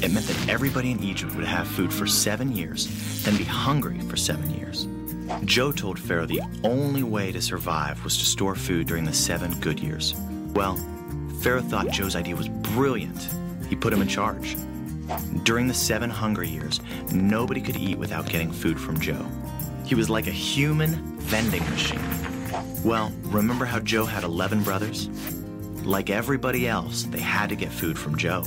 It 0.00 0.12
meant 0.12 0.28
that 0.28 0.48
everybody 0.48 0.92
in 0.92 1.02
Egypt 1.02 1.34
would 1.34 1.44
have 1.44 1.66
food 1.66 1.92
for 1.92 2.06
seven 2.06 2.54
years, 2.54 2.86
then 3.24 3.36
be 3.36 3.42
hungry 3.42 3.98
for 4.02 4.16
seven 4.16 4.48
years. 4.50 4.86
Joe 5.44 5.72
told 5.72 5.98
Pharaoh 5.98 6.24
the 6.24 6.40
only 6.62 7.02
way 7.02 7.32
to 7.32 7.42
survive 7.42 8.02
was 8.04 8.16
to 8.18 8.24
store 8.24 8.54
food 8.54 8.86
during 8.86 9.04
the 9.04 9.12
seven 9.12 9.58
good 9.58 9.80
years. 9.80 10.14
Well, 10.54 10.76
Pharaoh 11.40 11.60
thought 11.60 11.90
Joe's 11.90 12.14
idea 12.14 12.36
was 12.36 12.48
brilliant. 12.48 13.28
He 13.68 13.74
put 13.74 13.92
him 13.92 14.02
in 14.02 14.08
charge. 14.08 14.56
During 15.42 15.66
the 15.66 15.74
seven 15.74 16.10
hungry 16.10 16.48
years, 16.48 16.80
nobody 17.10 17.60
could 17.60 17.76
eat 17.76 17.98
without 17.98 18.28
getting 18.28 18.52
food 18.52 18.78
from 18.78 19.00
Joe. 19.00 19.26
He 19.84 19.96
was 19.96 20.08
like 20.08 20.28
a 20.28 20.30
human 20.30 21.18
vending 21.18 21.68
machine. 21.70 22.27
Well, 22.84 23.12
remember 23.24 23.64
how 23.64 23.80
Joe 23.80 24.04
had 24.04 24.22
11 24.22 24.62
brothers? 24.62 25.08
Like 25.84 26.10
everybody 26.10 26.68
else, 26.68 27.04
they 27.04 27.18
had 27.18 27.48
to 27.48 27.56
get 27.56 27.72
food 27.72 27.98
from 27.98 28.16
Joe. 28.16 28.44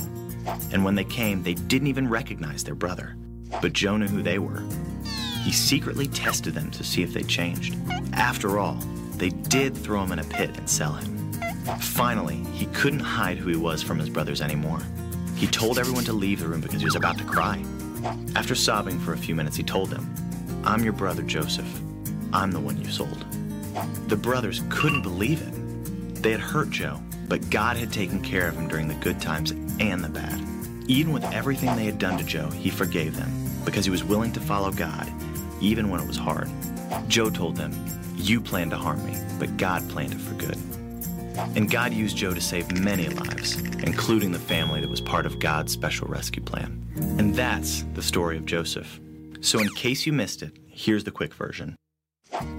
And 0.72 0.84
when 0.84 0.94
they 0.94 1.04
came, 1.04 1.42
they 1.42 1.54
didn't 1.54 1.88
even 1.88 2.08
recognize 2.08 2.64
their 2.64 2.74
brother. 2.74 3.16
But 3.60 3.74
Joe 3.74 3.96
knew 3.96 4.08
who 4.08 4.22
they 4.22 4.38
were. 4.38 4.62
He 5.42 5.52
secretly 5.52 6.06
tested 6.06 6.54
them 6.54 6.70
to 6.70 6.84
see 6.84 7.02
if 7.02 7.12
they 7.12 7.22
changed. 7.22 7.76
After 8.14 8.58
all, 8.58 8.74
they 9.16 9.28
did 9.28 9.76
throw 9.76 10.02
him 10.02 10.12
in 10.12 10.18
a 10.20 10.24
pit 10.24 10.56
and 10.56 10.68
sell 10.68 10.92
him. 10.92 11.32
Finally, 11.80 12.36
he 12.52 12.66
couldn't 12.66 13.00
hide 13.00 13.38
who 13.38 13.50
he 13.50 13.56
was 13.56 13.82
from 13.82 13.98
his 13.98 14.08
brothers 14.08 14.40
anymore. 14.40 14.80
He 15.36 15.46
told 15.46 15.78
everyone 15.78 16.04
to 16.04 16.12
leave 16.12 16.40
the 16.40 16.48
room 16.48 16.60
because 16.60 16.80
he 16.80 16.86
was 16.86 16.96
about 16.96 17.18
to 17.18 17.24
cry. 17.24 17.62
After 18.34 18.54
sobbing 18.54 18.98
for 18.98 19.12
a 19.12 19.18
few 19.18 19.34
minutes, 19.34 19.56
he 19.56 19.62
told 19.62 19.90
them, 19.90 20.12
I'm 20.64 20.82
your 20.82 20.92
brother 20.92 21.22
Joseph. 21.22 21.80
I'm 22.32 22.50
the 22.50 22.60
one 22.60 22.80
you 22.80 22.88
sold. 22.90 23.26
The 24.08 24.16
brothers 24.16 24.62
couldn't 24.68 25.02
believe 25.02 25.42
it. 25.42 26.22
They 26.22 26.30
had 26.30 26.40
hurt 26.40 26.70
Joe, 26.70 27.00
but 27.28 27.50
God 27.50 27.76
had 27.76 27.92
taken 27.92 28.20
care 28.20 28.48
of 28.48 28.56
him 28.56 28.68
during 28.68 28.88
the 28.88 28.94
good 28.94 29.20
times 29.20 29.52
and 29.80 30.02
the 30.02 30.08
bad. 30.08 30.40
Even 30.88 31.12
with 31.12 31.24
everything 31.32 31.74
they 31.76 31.84
had 31.84 31.98
done 31.98 32.18
to 32.18 32.24
Joe, 32.24 32.50
he 32.50 32.70
forgave 32.70 33.16
them 33.16 33.30
because 33.64 33.84
he 33.84 33.90
was 33.90 34.04
willing 34.04 34.32
to 34.32 34.40
follow 34.40 34.70
God, 34.70 35.10
even 35.60 35.88
when 35.88 36.00
it 36.00 36.06
was 36.06 36.16
hard. 36.16 36.48
Joe 37.08 37.30
told 37.30 37.56
them, 37.56 37.72
You 38.16 38.40
planned 38.40 38.72
to 38.72 38.76
harm 38.76 39.04
me, 39.06 39.16
but 39.38 39.56
God 39.56 39.88
planned 39.88 40.12
it 40.12 40.20
for 40.20 40.34
good. 40.34 40.58
And 41.56 41.70
God 41.70 41.92
used 41.92 42.16
Joe 42.16 42.34
to 42.34 42.40
save 42.40 42.70
many 42.78 43.08
lives, 43.08 43.56
including 43.82 44.32
the 44.32 44.38
family 44.38 44.80
that 44.80 44.90
was 44.90 45.00
part 45.00 45.24
of 45.24 45.38
God's 45.38 45.72
special 45.72 46.08
rescue 46.08 46.42
plan. 46.42 46.84
And 47.18 47.34
that's 47.34 47.84
the 47.94 48.02
story 48.02 48.36
of 48.36 48.44
Joseph. 48.44 49.00
So, 49.40 49.58
in 49.58 49.68
case 49.70 50.06
you 50.06 50.12
missed 50.12 50.42
it, 50.42 50.52
here's 50.68 51.04
the 51.04 51.10
quick 51.10 51.34
version. 51.34 51.74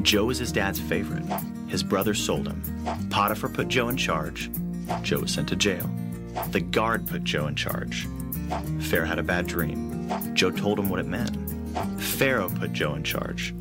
Joe 0.02 0.26
was 0.26 0.38
his 0.38 0.52
dad's 0.52 0.80
favorite. 0.80 1.24
His 1.68 1.84
brother 1.84 2.14
sold 2.14 2.48
him. 2.48 2.62
Potiphar 3.10 3.50
put 3.50 3.68
Joe 3.68 3.90
in 3.90 3.98
charge. 3.98 4.52
Joe 5.02 5.20
was 5.20 5.32
sent 5.32 5.50
to 5.50 5.56
jail. 5.56 5.90
The 6.52 6.62
guard 6.62 7.08
put 7.08 7.24
Joe 7.24 7.48
in 7.48 7.56
charge. 7.56 8.08
Pharaoh 8.80 9.08
had 9.08 9.20
a 9.20 9.24
bad 9.24 9.48
dream. 9.48 10.10
Joe 10.34 10.52
told 10.52 10.80
him 10.80 10.90
what 10.90 11.00
it 11.00 11.08
meant. 11.08 11.38
Pharaoh 12.00 12.50
put 12.50 12.74
Joe 12.74 12.94
in 12.96 13.04
charge. 13.04 13.54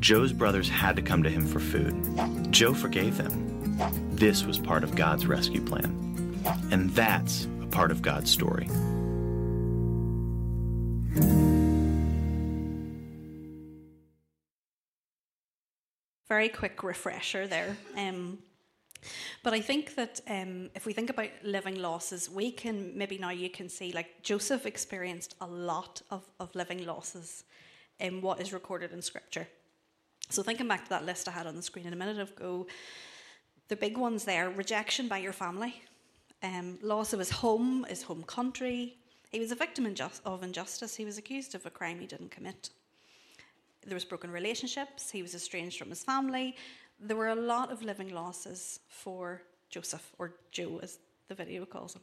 Joe's 0.00 0.32
brothers 0.32 0.68
had 0.68 0.96
to 0.96 1.02
come 1.02 1.22
to 1.22 1.30
him 1.30 1.46
for 1.46 1.60
food. 1.60 2.52
Joe 2.52 2.74
forgave 2.74 3.16
them. 3.16 3.76
This 4.10 4.44
was 4.44 4.58
part 4.58 4.84
of 4.84 4.94
God's 4.94 5.26
rescue 5.26 5.64
plan. 5.64 6.36
And 6.70 6.90
that's 6.90 7.46
a 7.62 7.66
part 7.66 7.90
of 7.90 8.02
God's 8.02 8.30
story. 8.30 8.68
Very 16.30 16.48
quick 16.48 16.84
refresher 16.84 17.48
there. 17.48 17.76
Um, 17.96 18.38
but 19.42 19.52
I 19.52 19.60
think 19.60 19.96
that 19.96 20.20
um, 20.28 20.70
if 20.76 20.86
we 20.86 20.92
think 20.92 21.10
about 21.10 21.30
living 21.42 21.82
losses, 21.82 22.30
we 22.30 22.52
can 22.52 22.96
maybe 22.96 23.18
now 23.18 23.30
you 23.30 23.50
can 23.50 23.68
see 23.68 23.90
like 23.90 24.22
Joseph 24.22 24.64
experienced 24.64 25.34
a 25.40 25.46
lot 25.48 26.02
of, 26.08 26.22
of 26.38 26.54
living 26.54 26.86
losses 26.86 27.42
in 27.98 28.20
what 28.22 28.40
is 28.40 28.52
recorded 28.52 28.92
in 28.92 29.02
Scripture. 29.02 29.48
So 30.28 30.44
thinking 30.44 30.68
back 30.68 30.84
to 30.84 30.90
that 30.90 31.04
list 31.04 31.26
I 31.26 31.32
had 31.32 31.48
on 31.48 31.56
the 31.56 31.62
screen 31.62 31.88
in 31.88 31.92
a 31.92 31.96
minute 31.96 32.20
ago, 32.20 32.68
the 33.66 33.74
big 33.74 33.98
ones 33.98 34.22
there: 34.22 34.50
rejection 34.50 35.08
by 35.08 35.18
your 35.18 35.32
family, 35.32 35.82
um, 36.44 36.78
loss 36.80 37.12
of 37.12 37.18
his 37.18 37.30
home, 37.30 37.84
his 37.88 38.04
home 38.04 38.22
country. 38.22 38.98
He 39.32 39.40
was 39.40 39.50
a 39.50 39.56
victim 39.56 39.84
of 40.24 40.42
injustice. 40.44 40.94
He 40.94 41.04
was 41.04 41.18
accused 41.18 41.56
of 41.56 41.66
a 41.66 41.70
crime 41.70 41.98
he 41.98 42.06
didn't 42.06 42.30
commit 42.30 42.70
there 43.86 43.94
was 43.94 44.04
broken 44.04 44.30
relationships, 44.30 45.10
he 45.10 45.22
was 45.22 45.34
estranged 45.34 45.78
from 45.78 45.88
his 45.88 46.04
family. 46.04 46.56
There 46.98 47.16
were 47.16 47.28
a 47.28 47.34
lot 47.34 47.72
of 47.72 47.82
living 47.82 48.14
losses 48.14 48.80
for 48.88 49.42
Joseph, 49.70 50.12
or 50.18 50.34
Joe 50.50 50.80
as 50.82 50.98
the 51.28 51.34
video 51.34 51.64
calls 51.64 51.94
him. 51.94 52.02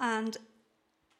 And 0.00 0.36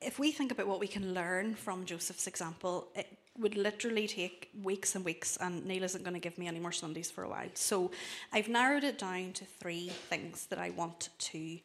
if 0.00 0.18
we 0.18 0.30
think 0.30 0.52
about 0.52 0.66
what 0.66 0.80
we 0.80 0.86
can 0.86 1.14
learn 1.14 1.54
from 1.54 1.84
Joseph's 1.84 2.26
example, 2.26 2.88
it 2.94 3.18
would 3.38 3.56
literally 3.56 4.06
take 4.06 4.50
weeks 4.62 4.94
and 4.94 5.04
weeks, 5.04 5.36
and 5.40 5.64
Neil 5.64 5.84
isn't 5.84 6.02
going 6.02 6.14
to 6.14 6.20
give 6.20 6.38
me 6.38 6.46
any 6.48 6.60
more 6.60 6.72
Sundays 6.72 7.10
for 7.10 7.24
a 7.24 7.28
while. 7.28 7.48
So 7.54 7.90
I've 8.32 8.48
narrowed 8.48 8.84
it 8.84 8.98
down 8.98 9.32
to 9.34 9.44
three 9.44 9.88
things 9.88 10.46
that 10.46 10.58
I 10.58 10.70
want 10.70 11.08
to 11.18 11.58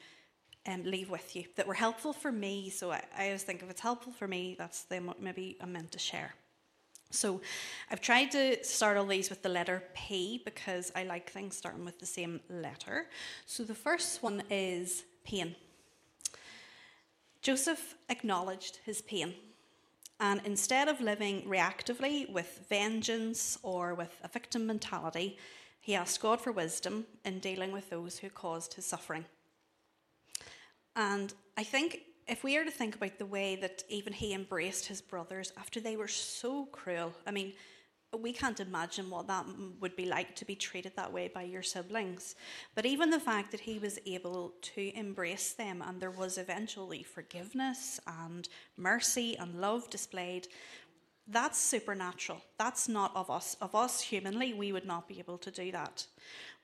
um, 0.67 0.83
leave 0.83 1.09
with 1.09 1.35
you 1.35 1.45
that 1.55 1.67
were 1.67 1.73
helpful 1.73 2.13
for 2.13 2.31
me. 2.31 2.69
So 2.69 2.91
I, 2.91 3.03
I 3.17 3.25
always 3.25 3.43
think 3.43 3.62
if 3.62 3.69
it's 3.69 3.81
helpful 3.81 4.13
for 4.13 4.27
me, 4.27 4.55
that's 4.57 4.83
them 4.83 5.12
maybe 5.19 5.57
I'm 5.62 5.73
meant 5.73 5.91
to 5.91 6.00
share. 6.00 6.33
So 7.13 7.41
I've 7.91 8.01
tried 8.01 8.32
to 8.32 8.63
start 8.63 8.98
all 8.98 9.05
these 9.05 9.29
with 9.29 9.43
the 9.43 9.50
letter 9.50 9.84
P 9.93 10.41
because 10.43 10.91
I 10.96 11.03
like 11.03 11.29
things 11.29 11.55
starting 11.55 11.86
with 11.86 12.00
the 12.00 12.05
same 12.05 12.39
letter. 12.50 13.08
So 13.46 13.63
the 13.63 13.75
first 13.75 14.24
one 14.24 14.43
is 14.50 15.03
pain. 15.24 15.55
Joseph 17.41 17.96
acknowledged 18.10 18.79
his 18.86 19.01
pain. 19.01 19.36
And 20.20 20.41
instead 20.46 20.88
of 20.88 21.01
living 21.01 21.43
reactively 21.43 22.32
with 22.32 22.65
vengeance 22.70 23.60
or 23.62 23.93
with 23.93 24.20
a 24.24 24.27
victim 24.27 24.65
mentality, 24.65 25.38
he 25.82 25.96
asked 25.96 26.22
God 26.22 26.39
for 26.39 26.51
wisdom 26.51 27.05
in 27.25 27.39
dealing 27.39 27.72
with 27.72 27.89
those 27.89 28.20
who 28.20 28.29
caused 28.29 28.74
his 28.75 28.86
suffering. 28.86 29.25
And 30.96 31.34
I 31.58 31.63
think 31.63 32.03
if 32.27 32.44
we 32.44 32.58
are 32.58 32.65
to 32.65 32.72
think 32.72 32.96
about 32.96 33.18
the 33.18 33.25
way 33.25 33.56
that 33.58 33.84
even 33.89 34.13
he 34.13 34.34
embraced 34.34 34.86
his 34.86 35.01
brothers 35.01 35.51
after 35.58 35.80
they 35.80 35.98
were 35.98 36.08
so 36.08 36.65
cruel, 36.65 37.13
I 37.27 37.32
mean, 37.32 37.53
we 38.18 38.32
can't 38.32 38.60
imagine 38.60 39.10
what 39.10 39.27
that 39.27 39.46
would 39.80 39.96
be 39.96 40.06
like 40.06 40.36
to 40.36 40.46
be 40.46 40.56
treated 40.56 40.96
that 40.96 41.12
way 41.12 41.32
by 41.34 41.44
your 41.44 41.63
siblings. 41.63 42.36
But 42.75 42.86
even 42.86 43.10
the 43.10 43.20
fact 43.20 43.51
that 43.51 43.62
he 43.62 43.80
was 43.80 44.00
able 44.06 44.53
to 44.62 44.98
embrace 44.98 45.53
them 45.53 45.84
and 45.86 46.00
there 46.00 46.12
was 46.12 46.38
eventually 46.38 47.03
forgiveness 47.03 48.00
and 48.06 48.48
mercy 48.77 49.36
and 49.38 49.60
love 49.60 49.89
displayed, 49.89 50.48
that's 51.27 51.60
supernatural. 51.60 52.42
That's 52.60 52.88
not 52.88 53.15
of 53.15 53.32
us. 53.32 53.56
Of 53.62 53.75
us 53.75 54.01
humanly, 54.01 54.53
we 54.53 54.72
would 54.72 54.86
not 54.86 55.08
be 55.08 55.20
able 55.20 55.38
to 55.39 55.51
do 55.51 55.72
that. 55.72 56.06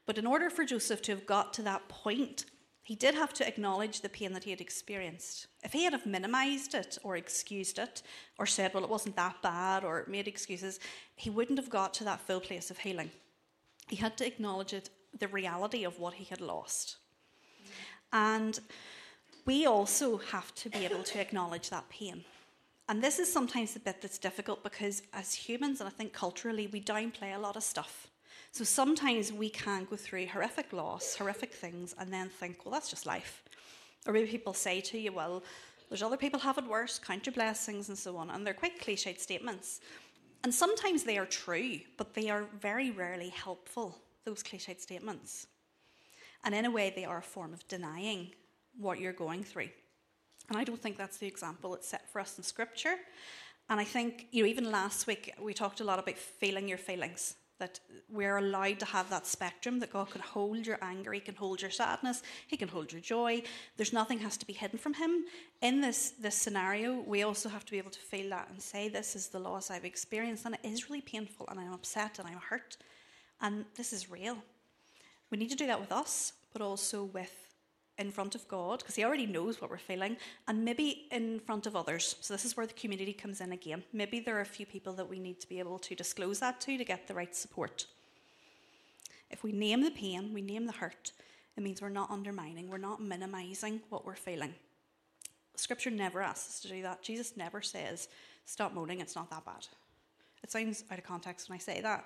But 0.06 0.18
in 0.18 0.28
order 0.28 0.50
for 0.50 0.66
Joseph 0.66 1.02
to 1.04 1.12
have 1.14 1.26
got 1.26 1.54
to 1.54 1.62
that 1.64 1.88
point 1.88 2.46
he 2.90 2.96
did 2.96 3.14
have 3.14 3.34
to 3.36 3.48
acknowledge 3.48 4.02
the 4.02 4.10
pain 4.10 4.34
that 4.34 4.46
he 4.46 4.50
had 4.50 4.62
experienced. 4.62 5.46
If 5.64 5.74
he 5.74 5.84
had 5.84 5.94
have 5.94 6.08
minimized 6.08 6.74
it 6.74 6.98
or 7.04 7.18
excused 7.18 7.78
it 7.78 8.02
or 8.40 8.48
said, 8.48 8.74
well, 8.74 8.84
it 8.84 8.90
wasn't 8.90 9.16
that 9.16 9.44
bad 9.44 9.84
or 9.84 10.06
made 10.08 10.28
excuses, 10.28 10.80
he 11.16 11.30
wouldn't 11.30 11.60
have 11.60 11.70
got 11.70 11.94
to 11.94 12.04
that 12.06 12.20
full 12.20 12.40
place 12.40 12.72
of 12.72 12.80
healing. 12.80 13.12
He 13.90 13.96
had 13.98 14.18
to 14.18 14.26
acknowledge 14.26 14.74
it, 14.74 14.90
the 15.20 15.28
reality 15.28 15.84
of 15.84 16.00
what 16.00 16.16
he 16.16 16.24
had 16.24 16.42
lost. 16.42 16.96
And 18.12 18.60
we 19.46 19.68
also 19.68 20.18
have 20.18 20.56
to 20.56 20.70
be 20.72 20.84
able 20.84 21.04
to 21.04 21.22
acknowledge 21.22 21.70
that 21.70 21.88
pain. 21.90 22.26
And 22.88 23.04
this 23.04 23.20
is 23.20 23.32
sometimes 23.32 23.76
the 23.76 23.82
bit 23.82 24.02
that's 24.02 24.18
difficult 24.18 24.64
because 24.64 25.04
as 25.14 25.36
humans, 25.36 25.80
and 25.80 25.88
I 25.88 25.92
think 25.92 26.12
culturally, 26.12 26.66
we 26.66 26.82
downplay 26.82 27.36
a 27.36 27.40
lot 27.40 27.56
of 27.56 27.62
stuff. 27.62 28.09
So 28.52 28.64
sometimes 28.64 29.32
we 29.32 29.50
can 29.50 29.86
go 29.86 29.96
through 29.96 30.28
horrific 30.28 30.74
loss, 30.74 31.16
horrific 31.16 31.54
things, 31.54 31.96
and 32.00 32.12
then 32.12 32.30
think, 32.30 32.66
well, 32.66 32.74
that's 32.74 32.90
just 32.90 33.06
life. 33.06 33.44
Or 34.08 34.14
maybe 34.14 34.28
people 34.28 34.54
say 34.54 34.82
to 34.82 34.98
you, 34.98 35.12
well, 35.12 35.44
there's 35.90 36.04
other 36.04 36.18
people 36.18 36.40
have 36.40 36.58
it 36.58 36.66
worse, 36.68 37.00
count 37.00 37.26
your 37.26 37.34
blessings, 37.34 37.90
and 37.90 37.98
so 37.98 38.18
on. 38.18 38.30
And 38.30 38.46
they're 38.46 38.54
quite 38.54 38.80
cliched 38.80 39.20
statements. 39.20 39.82
And 40.44 40.54
sometimes 40.54 41.04
they 41.04 41.18
are 41.18 41.26
true, 41.26 41.80
but 41.98 42.14
they 42.14 42.30
are 42.30 42.46
very 42.60 42.92
rarely 42.92 43.30
helpful, 43.30 43.98
those 44.26 44.42
cliched 44.42 44.80
statements. 44.80 45.48
And 46.44 46.56
in 46.56 46.66
a 46.66 46.72
way, 46.72 46.92
they 46.96 47.06
are 47.06 47.18
a 47.18 47.24
form 47.24 47.54
of 47.54 47.68
denying 47.68 48.32
what 48.78 49.00
you're 49.00 49.14
going 49.14 49.44
through. 49.44 49.70
And 50.48 50.58
I 50.58 50.64
don't 50.64 50.82
think 50.82 50.98
that's 50.98 51.18
the 51.18 51.28
example 51.28 51.72
that's 51.72 51.88
set 51.88 52.10
for 52.10 52.20
us 52.20 52.38
in 52.38 52.44
Scripture. 52.44 52.96
And 53.70 53.80
I 53.80 53.84
think, 53.84 54.28
you 54.32 54.44
know, 54.44 54.50
even 54.50 54.72
last 54.72 55.06
week 55.06 55.34
we 55.40 55.54
talked 55.54 55.82
a 55.82 55.84
lot 55.84 56.00
about 56.00 56.18
feeling 56.18 56.68
your 56.68 56.78
feelings 56.78 57.36
that 57.60 57.80
we're 58.10 58.38
allowed 58.38 58.80
to 58.80 58.86
have 58.86 59.10
that 59.10 59.28
spectrum 59.28 59.80
that 59.80 59.94
God 59.94 60.10
can 60.10 60.22
hold 60.22 60.66
your 60.66 60.80
anger, 60.82 61.14
He 61.14 61.20
can 61.20 61.36
hold 61.36 61.62
your 61.62 61.72
sadness, 61.72 62.24
He 62.48 62.58
can 62.58 62.68
hold 62.68 62.92
your 62.92 63.02
joy. 63.02 63.44
There's 63.78 63.94
nothing 63.94 64.20
has 64.20 64.38
to 64.38 64.48
be 64.48 64.54
hidden 64.54 64.80
from 64.80 64.96
Him. 64.96 65.26
In 65.62 65.82
this 65.82 66.12
this 66.20 66.36
scenario, 66.36 67.00
we 67.02 67.24
also 67.24 67.50
have 67.50 67.66
to 67.66 67.72
be 67.72 67.78
able 67.78 67.92
to 67.92 68.00
feel 68.00 68.30
that 68.30 68.50
and 68.50 68.62
say, 68.62 68.90
This 68.90 69.16
is 69.16 69.28
the 69.28 69.40
loss 69.40 69.70
I've 69.70 69.86
experienced, 69.86 70.46
and 70.46 70.56
it 70.56 70.68
is 70.68 70.90
really 70.90 71.02
painful, 71.02 71.48
and 71.50 71.60
I'm 71.60 71.74
upset 71.74 72.20
and 72.20 72.28
I'm 72.28 72.40
hurt, 72.50 72.78
and 73.42 73.66
this 73.76 73.94
is 73.94 74.10
real. 74.10 74.38
We 75.30 75.38
need 75.38 75.50
to 75.50 75.56
do 75.56 75.68
that 75.68 75.80
with 75.80 75.92
us, 75.92 76.34
but 76.54 76.62
also 76.62 77.04
with 77.04 77.49
in 78.00 78.12
front 78.12 78.34
of 78.34 78.48
God, 78.48 78.80
because 78.80 78.96
He 78.96 79.04
already 79.04 79.28
knows 79.28 79.62
what 79.62 79.70
we're 79.70 79.78
feeling, 79.78 80.18
and 80.48 80.66
maybe 80.66 81.08
in 81.12 81.40
front 81.40 81.68
of 81.68 81.76
others. 81.76 82.16
So, 82.22 82.34
this 82.34 82.46
is 82.46 82.58
where 82.58 82.66
the 82.66 82.74
community 82.74 83.14
comes 83.14 83.42
in 83.42 83.52
again. 83.52 83.84
Maybe 83.94 84.20
there 84.20 84.38
are 84.38 84.42
a 84.42 84.46
few 84.46 84.66
people 84.66 84.94
that 84.94 85.10
we 85.10 85.20
need 85.20 85.40
to 85.42 85.50
be 85.50 85.60
able 85.60 85.78
to 85.80 85.94
disclose 85.94 86.40
that 86.40 86.60
to 86.62 86.78
to 86.78 86.86
get 86.86 87.08
the 87.08 87.14
right 87.14 87.36
support. 87.36 87.86
If 89.30 89.44
we 89.44 89.52
name 89.52 89.84
the 89.84 89.92
pain, 89.92 90.34
we 90.34 90.42
name 90.42 90.66
the 90.66 90.72
hurt, 90.72 91.12
it 91.56 91.62
means 91.62 91.82
we're 91.82 91.90
not 91.90 92.10
undermining, 92.10 92.70
we're 92.70 92.78
not 92.78 93.02
minimizing 93.02 93.82
what 93.90 94.06
we're 94.06 94.16
feeling. 94.16 94.56
Scripture 95.56 95.92
never 95.92 96.22
asks 96.22 96.50
us 96.50 96.60
to 96.62 96.70
do 96.70 96.82
that. 96.84 97.04
Jesus 97.04 97.36
never 97.36 97.62
says, 97.62 98.08
stop 98.46 98.74
moaning, 98.74 99.02
it's 99.02 99.16
not 99.16 99.30
that 99.30 99.46
bad. 99.46 99.68
It 100.42 100.52
sounds 100.52 100.86
out 100.90 100.98
of 100.98 101.04
context 101.04 101.50
when 101.50 101.58
I 101.58 101.60
say 101.60 101.82
that, 101.82 102.06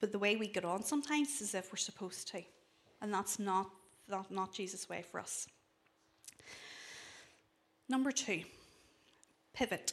but 0.00 0.12
the 0.12 0.18
way 0.18 0.36
we 0.36 0.48
get 0.48 0.64
on 0.64 0.82
sometimes 0.82 1.40
is 1.42 1.54
if 1.54 1.70
we're 1.70 1.76
supposed 1.76 2.28
to. 2.28 2.42
And 3.02 3.12
that's 3.12 3.38
not 3.38 3.68
not, 4.08 4.30
not 4.30 4.52
Jesus' 4.52 4.88
way 4.88 5.02
for 5.02 5.20
us. 5.20 5.46
Number 7.88 8.10
two, 8.10 8.42
pivot. 9.52 9.92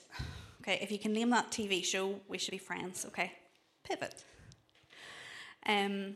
Okay, 0.62 0.80
if 0.82 0.92
you 0.92 1.00
can 1.00 1.14
name 1.14 1.30
that 1.32 1.52
TV 1.52 1.84
show, 1.84 2.20
we 2.28 2.38
should 2.38 2.52
be 2.52 2.58
friends, 2.58 3.06
okay? 3.06 3.34
Pivot. 3.84 4.24
Um, 5.66 6.16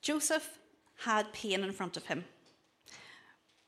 Joseph 0.00 0.58
had 0.98 1.32
pain 1.32 1.62
in 1.62 1.72
front 1.72 1.96
of 1.96 2.06
him. 2.06 2.24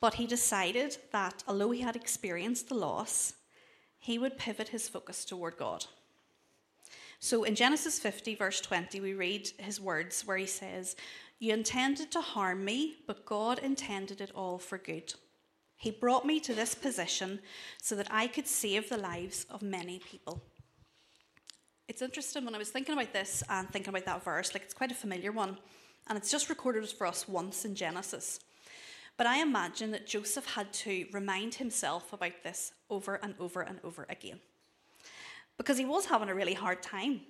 But 0.00 0.14
he 0.14 0.26
decided 0.26 0.97
that 1.12 1.44
although 1.47 1.70
he 1.70 1.82
had 1.82 1.94
experienced 1.97 2.68
the 2.68 2.75
loss, 2.75 3.35
he 3.99 4.18
would 4.18 4.38
pivot 4.38 4.68
his 4.68 4.88
focus 4.88 5.25
toward 5.25 5.59
God. 5.59 5.85
So 7.18 7.44
in 7.44 7.54
Genesis 7.54 7.99
50, 7.99 8.35
verse 8.35 8.62
20, 8.62 9.00
we 9.00 9.12
read 9.12 9.50
his 9.59 9.78
words 9.78 10.23
where 10.26 10.38
he 10.38 10.47
says, 10.47 10.97
You 11.40 11.54
intended 11.54 12.12
to 12.12 12.20
harm 12.20 12.66
me, 12.66 12.97
but 13.06 13.25
God 13.25 13.59
intended 13.61 14.20
it 14.20 14.30
all 14.35 14.59
for 14.59 14.76
good. 14.76 15.14
He 15.75 15.90
brought 15.90 16.26
me 16.26 16.38
to 16.40 16.52
this 16.52 16.75
position 16.75 17.40
so 17.80 17.97
that 17.97 18.09
I 18.11 18.26
could 18.26 18.47
save 18.47 18.90
the 18.90 18.99
lives 18.99 19.47
of 19.49 19.62
many 19.62 20.00
people. 20.00 20.42
It's 21.88 22.02
interesting 22.02 22.44
when 22.44 22.54
I 22.54 22.59
was 22.59 22.68
thinking 22.68 22.92
about 22.92 23.14
this 23.14 23.42
and 23.49 23.70
thinking 23.70 23.88
about 23.88 24.04
that 24.04 24.23
verse, 24.23 24.52
like 24.52 24.62
it's 24.64 24.75
quite 24.75 24.92
a 24.92 24.94
familiar 24.94 25.32
one, 25.32 25.56
and 26.09 26.18
it's 26.18 26.30
just 26.30 26.50
recorded 26.50 26.87
for 26.90 27.06
us 27.06 27.26
once 27.26 27.64
in 27.64 27.75
Genesis. 27.75 28.40
But 29.16 29.26
I 29.26 29.40
imagine 29.40 29.92
that 29.92 30.06
Joseph 30.06 30.47
had 30.47 30.70
to 30.75 31.06
remind 31.11 31.54
himself 31.54 32.12
about 32.12 32.42
this 32.42 32.73
over 32.90 33.14
and 33.14 33.35
over 33.40 33.62
and 33.62 33.80
over 33.82 34.06
again. 34.11 34.40
Because 35.56 35.78
he 35.78 35.87
was 35.87 36.04
having 36.04 36.28
a 36.28 36.35
really 36.35 36.54
hard 36.54 36.82
time. 36.82 37.23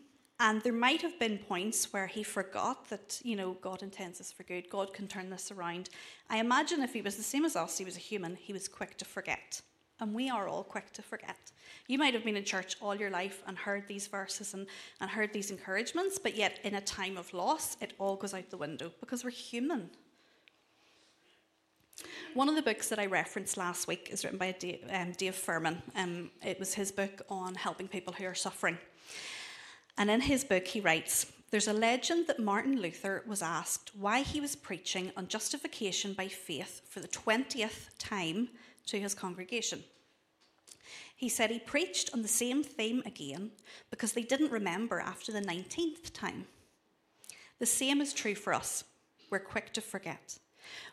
And 0.43 0.63
there 0.63 0.73
might 0.73 1.03
have 1.03 1.19
been 1.19 1.37
points 1.37 1.93
where 1.93 2.07
he 2.07 2.23
forgot 2.23 2.89
that, 2.89 3.21
you 3.23 3.37
know, 3.37 3.59
God 3.61 3.83
intends 3.83 4.17
this 4.17 4.33
for 4.33 4.43
good, 4.43 4.71
God 4.71 4.95
can 4.95 5.07
turn 5.07 5.29
this 5.29 5.51
around. 5.51 5.91
I 6.31 6.39
imagine 6.39 6.81
if 6.81 6.95
he 6.95 7.03
was 7.03 7.17
the 7.17 7.23
same 7.23 7.45
as 7.45 7.57
us, 7.57 7.77
he 7.77 7.85
was 7.85 7.97
a 7.97 8.01
human, 8.01 8.37
he 8.37 8.55
was 8.55 8.67
quick 8.67 8.97
to 8.97 9.05
forget. 9.05 9.61
And 10.01 10.15
we 10.15 10.31
are 10.31 10.49
all 10.49 10.65
quick 10.65 10.95
to 10.95 11.03
forget. 11.03 11.37
You 11.89 11.99
might 11.99 12.15
have 12.15 12.25
been 12.25 12.39
in 12.39 12.45
church 12.45 12.77
all 12.81 12.95
your 12.95 13.11
life 13.11 13.43
and 13.47 13.59
heard 13.59 13.87
these 13.87 14.07
verses 14.07 14.55
and, 14.55 14.67
and 15.03 15.11
heard 15.11 15.35
these 15.35 15.51
encouragements, 15.51 16.19
but 16.19 16.35
yet 16.35 16.59
in 16.65 16.75
a 16.75 16.81
time 16.81 17.19
of 17.19 17.35
loss, 17.35 17.77
it 17.83 17.93
all 17.99 18.17
goes 18.17 18.33
out 18.33 18.49
the 18.49 18.57
window 18.57 18.93
because 18.99 19.23
we're 19.23 19.31
human. 19.31 19.91
One 22.33 22.49
of 22.49 22.55
the 22.55 22.63
books 22.63 22.89
that 22.89 22.99
I 22.99 23.05
referenced 23.05 23.59
last 23.59 23.87
week 23.87 24.09
is 24.11 24.25
written 24.25 24.39
by 24.39 24.53
Dave, 24.53 24.87
um, 24.91 25.13
Dave 25.13 25.35
Furman. 25.35 25.83
Um, 25.95 26.31
it 26.43 26.59
was 26.59 26.73
his 26.73 26.91
book 26.91 27.21
on 27.29 27.57
helping 27.57 27.89
people 27.89 28.15
who 28.15 28.25
are 28.25 28.35
suffering. 28.35 28.79
And 29.97 30.11
in 30.11 30.23
his 30.23 30.45
book, 30.45 30.67
he 30.67 30.81
writes 30.81 31.27
There's 31.51 31.69
a 31.69 31.73
legend 31.73 32.27
that 32.27 32.39
Martin 32.39 32.81
Luther 32.81 33.23
was 33.27 33.43
asked 33.43 33.93
why 33.95 34.23
he 34.23 34.41
was 34.41 34.57
preaching 34.57 35.13
on 35.17 35.29
justification 35.29 36.13
by 36.13 36.29
faith 36.29 36.83
for 36.89 37.01
the 37.01 37.09
20th 37.09 37.91
time 37.99 38.49
to 38.87 39.01
his 39.01 39.15
congregation. 39.15 39.85
He 41.15 41.29
said 41.29 41.51
he 41.51 41.59
preached 41.59 42.11
on 42.15 42.23
the 42.23 42.29
same 42.29 42.65
theme 42.65 43.03
again 43.05 43.51
because 43.91 44.13
they 44.13 44.23
didn't 44.23 44.51
remember 44.51 45.01
after 45.01 45.33
the 45.33 45.43
19th 45.43 46.13
time. 46.15 46.47
The 47.59 47.67
same 47.67 48.01
is 48.01 48.15
true 48.15 48.35
for 48.35 48.55
us. 48.55 48.85
We're 49.29 49.39
quick 49.39 49.75
to 49.75 49.83
forget. 49.83 50.39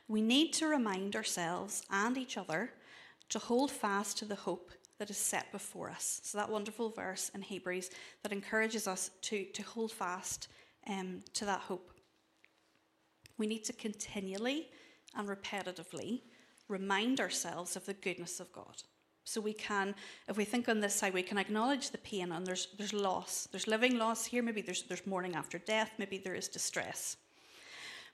We 0.08 0.22
need 0.22 0.52
to 0.54 0.68
remind 0.68 1.16
ourselves 1.16 1.82
and 1.90 2.18
each 2.18 2.38
other 2.38 2.72
to 3.30 3.40
hold 3.40 3.72
fast 3.72 4.18
to 4.18 4.26
the 4.26 4.36
hope 4.36 4.72
that 5.00 5.10
is 5.10 5.18
set 5.18 5.52
before 5.52 5.90
us. 5.90 6.22
So, 6.24 6.38
that 6.38 6.50
wonderful 6.50 6.90
verse 6.90 7.30
in 7.34 7.42
Hebrews 7.42 7.90
that 8.24 8.32
encourages 8.32 8.88
us 8.88 9.12
to, 9.24 9.46
to 9.46 9.62
hold 9.62 9.92
fast 9.92 10.48
um, 10.90 11.22
to 11.34 11.46
that 11.46 11.62
hope. 11.62 11.92
We 13.38 13.48
need 13.48 13.64
to 13.66 13.74
continually 13.74 14.70
and 15.16 15.28
repetitively 15.28 16.22
remind 16.68 17.20
ourselves 17.20 17.76
of 17.76 17.86
the 17.86 17.94
goodness 17.94 18.40
of 18.40 18.52
God. 18.52 18.84
So 19.24 19.42
we 19.42 19.54
can, 19.54 19.94
if 20.30 20.38
we 20.38 20.46
think 20.46 20.70
on 20.70 20.80
this 20.80 20.96
side, 20.96 21.14
we 21.14 21.22
can 21.22 21.38
acknowledge 21.38 21.90
the 21.92 21.98
pain 21.98 22.32
and 22.32 22.46
there's 22.48 22.70
there's 22.78 22.94
loss. 22.94 23.48
There's 23.52 23.68
living 23.68 23.98
loss 23.98 24.26
here, 24.26 24.42
maybe 24.42 24.62
there's 24.62 24.84
there's 24.84 25.06
mourning 25.06 25.36
after 25.36 25.58
death, 25.58 25.92
maybe 25.98 26.18
there 26.18 26.36
is 26.36 26.48
distress. 26.48 27.18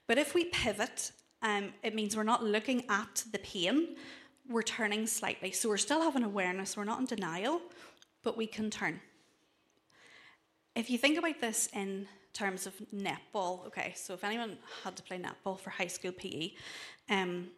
But 0.06 0.18
if 0.18 0.34
we 0.34 0.46
pivot, 0.46 1.12
um, 1.40 1.72
it 1.82 1.94
means 1.94 2.16
we're 2.16 2.24
not 2.24 2.42
looking 2.42 2.84
at 2.88 3.24
the 3.30 3.38
pain, 3.38 3.96
we're 4.48 4.62
turning 4.62 5.06
slightly. 5.06 5.52
So 5.52 5.68
we're 5.68 5.76
still 5.76 6.02
having 6.02 6.22
awareness, 6.22 6.76
we're 6.76 6.84
not 6.84 7.00
in 7.00 7.06
denial, 7.06 7.60
but 8.22 8.36
we 8.36 8.46
can 8.46 8.70
turn. 8.70 9.00
If 10.74 10.90
you 10.90 10.98
think 10.98 11.18
about 11.18 11.40
this 11.40 11.68
in 11.72 12.06
terms 12.32 12.66
of 12.66 12.74
netball, 12.92 13.66
okay, 13.66 13.92
so 13.96 14.12
if 14.14 14.24
anyone 14.24 14.58
had 14.82 14.96
to 14.96 15.02
play 15.02 15.18
netball 15.18 15.58
for 15.58 15.70
high 15.70 15.86
school 15.86 16.12
PE, 16.12 16.52
um, 17.08 17.48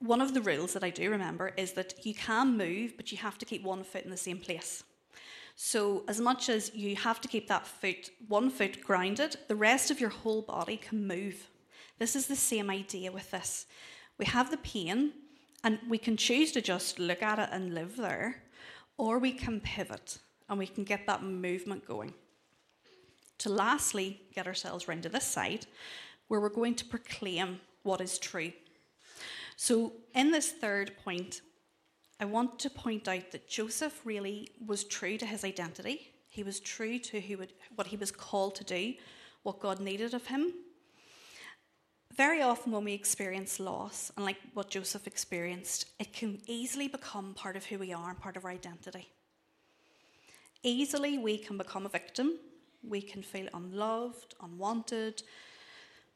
one 0.00 0.20
of 0.20 0.34
the 0.34 0.40
rules 0.40 0.72
that 0.74 0.84
I 0.84 0.90
do 0.90 1.10
remember 1.10 1.52
is 1.56 1.72
that 1.74 2.04
you 2.04 2.14
can 2.14 2.58
move, 2.58 2.96
but 2.96 3.12
you 3.12 3.18
have 3.18 3.38
to 3.38 3.46
keep 3.46 3.62
one 3.62 3.84
foot 3.84 4.04
in 4.04 4.10
the 4.10 4.16
same 4.16 4.38
place. 4.38 4.82
So, 5.56 6.02
as 6.08 6.20
much 6.20 6.48
as 6.48 6.74
you 6.74 6.96
have 6.96 7.20
to 7.20 7.28
keep 7.28 7.46
that 7.46 7.66
foot, 7.66 8.10
one 8.26 8.50
foot 8.50 8.82
grounded, 8.82 9.36
the 9.46 9.54
rest 9.54 9.90
of 9.90 10.00
your 10.00 10.10
whole 10.10 10.42
body 10.42 10.76
can 10.76 11.06
move. 11.06 11.48
This 11.98 12.16
is 12.16 12.26
the 12.26 12.36
same 12.36 12.70
idea 12.70 13.12
with 13.12 13.30
this. 13.30 13.66
We 14.18 14.26
have 14.26 14.50
the 14.50 14.56
pain, 14.58 15.12
and 15.64 15.78
we 15.88 15.98
can 15.98 16.16
choose 16.16 16.52
to 16.52 16.60
just 16.60 16.98
look 16.98 17.22
at 17.22 17.38
it 17.38 17.48
and 17.50 17.74
live 17.74 17.96
there, 17.96 18.42
or 18.98 19.18
we 19.18 19.32
can 19.32 19.60
pivot 19.60 20.18
and 20.48 20.58
we 20.58 20.66
can 20.66 20.84
get 20.84 21.06
that 21.06 21.22
movement 21.22 21.88
going. 21.88 22.12
To 23.38 23.48
lastly 23.48 24.20
get 24.34 24.46
ourselves 24.46 24.86
round 24.86 25.02
to 25.04 25.08
this 25.08 25.24
side, 25.24 25.66
where 26.28 26.40
we're 26.40 26.50
going 26.50 26.74
to 26.76 26.84
proclaim 26.84 27.60
what 27.82 28.00
is 28.00 28.18
true. 28.18 28.52
So, 29.56 29.92
in 30.14 30.30
this 30.30 30.52
third 30.52 30.92
point, 31.02 31.40
I 32.20 32.26
want 32.26 32.58
to 32.60 32.70
point 32.70 33.08
out 33.08 33.32
that 33.32 33.48
Joseph 33.48 34.00
really 34.04 34.50
was 34.64 34.84
true 34.84 35.16
to 35.18 35.26
his 35.26 35.44
identity. 35.44 36.12
He 36.28 36.42
was 36.42 36.60
true 36.60 36.98
to 36.98 37.20
who 37.20 37.38
would, 37.38 37.52
what 37.74 37.88
he 37.88 37.96
was 37.96 38.10
called 38.10 38.54
to 38.56 38.64
do, 38.64 38.94
what 39.42 39.60
God 39.60 39.80
needed 39.80 40.14
of 40.14 40.26
him. 40.26 40.52
Very 42.16 42.42
often, 42.42 42.70
when 42.70 42.84
we 42.84 42.92
experience 42.92 43.58
loss, 43.58 44.12
and 44.16 44.24
like 44.24 44.36
what 44.52 44.70
Joseph 44.70 45.06
experienced, 45.06 45.86
it 45.98 46.12
can 46.12 46.38
easily 46.46 46.86
become 46.86 47.34
part 47.34 47.56
of 47.56 47.64
who 47.64 47.78
we 47.78 47.92
are 47.92 48.10
and 48.10 48.20
part 48.20 48.36
of 48.36 48.44
our 48.44 48.52
identity. 48.52 49.08
Easily, 50.62 51.18
we 51.18 51.36
can 51.36 51.58
become 51.58 51.86
a 51.86 51.88
victim. 51.88 52.34
We 52.88 53.02
can 53.02 53.22
feel 53.22 53.48
unloved, 53.52 54.34
unwanted, 54.40 55.22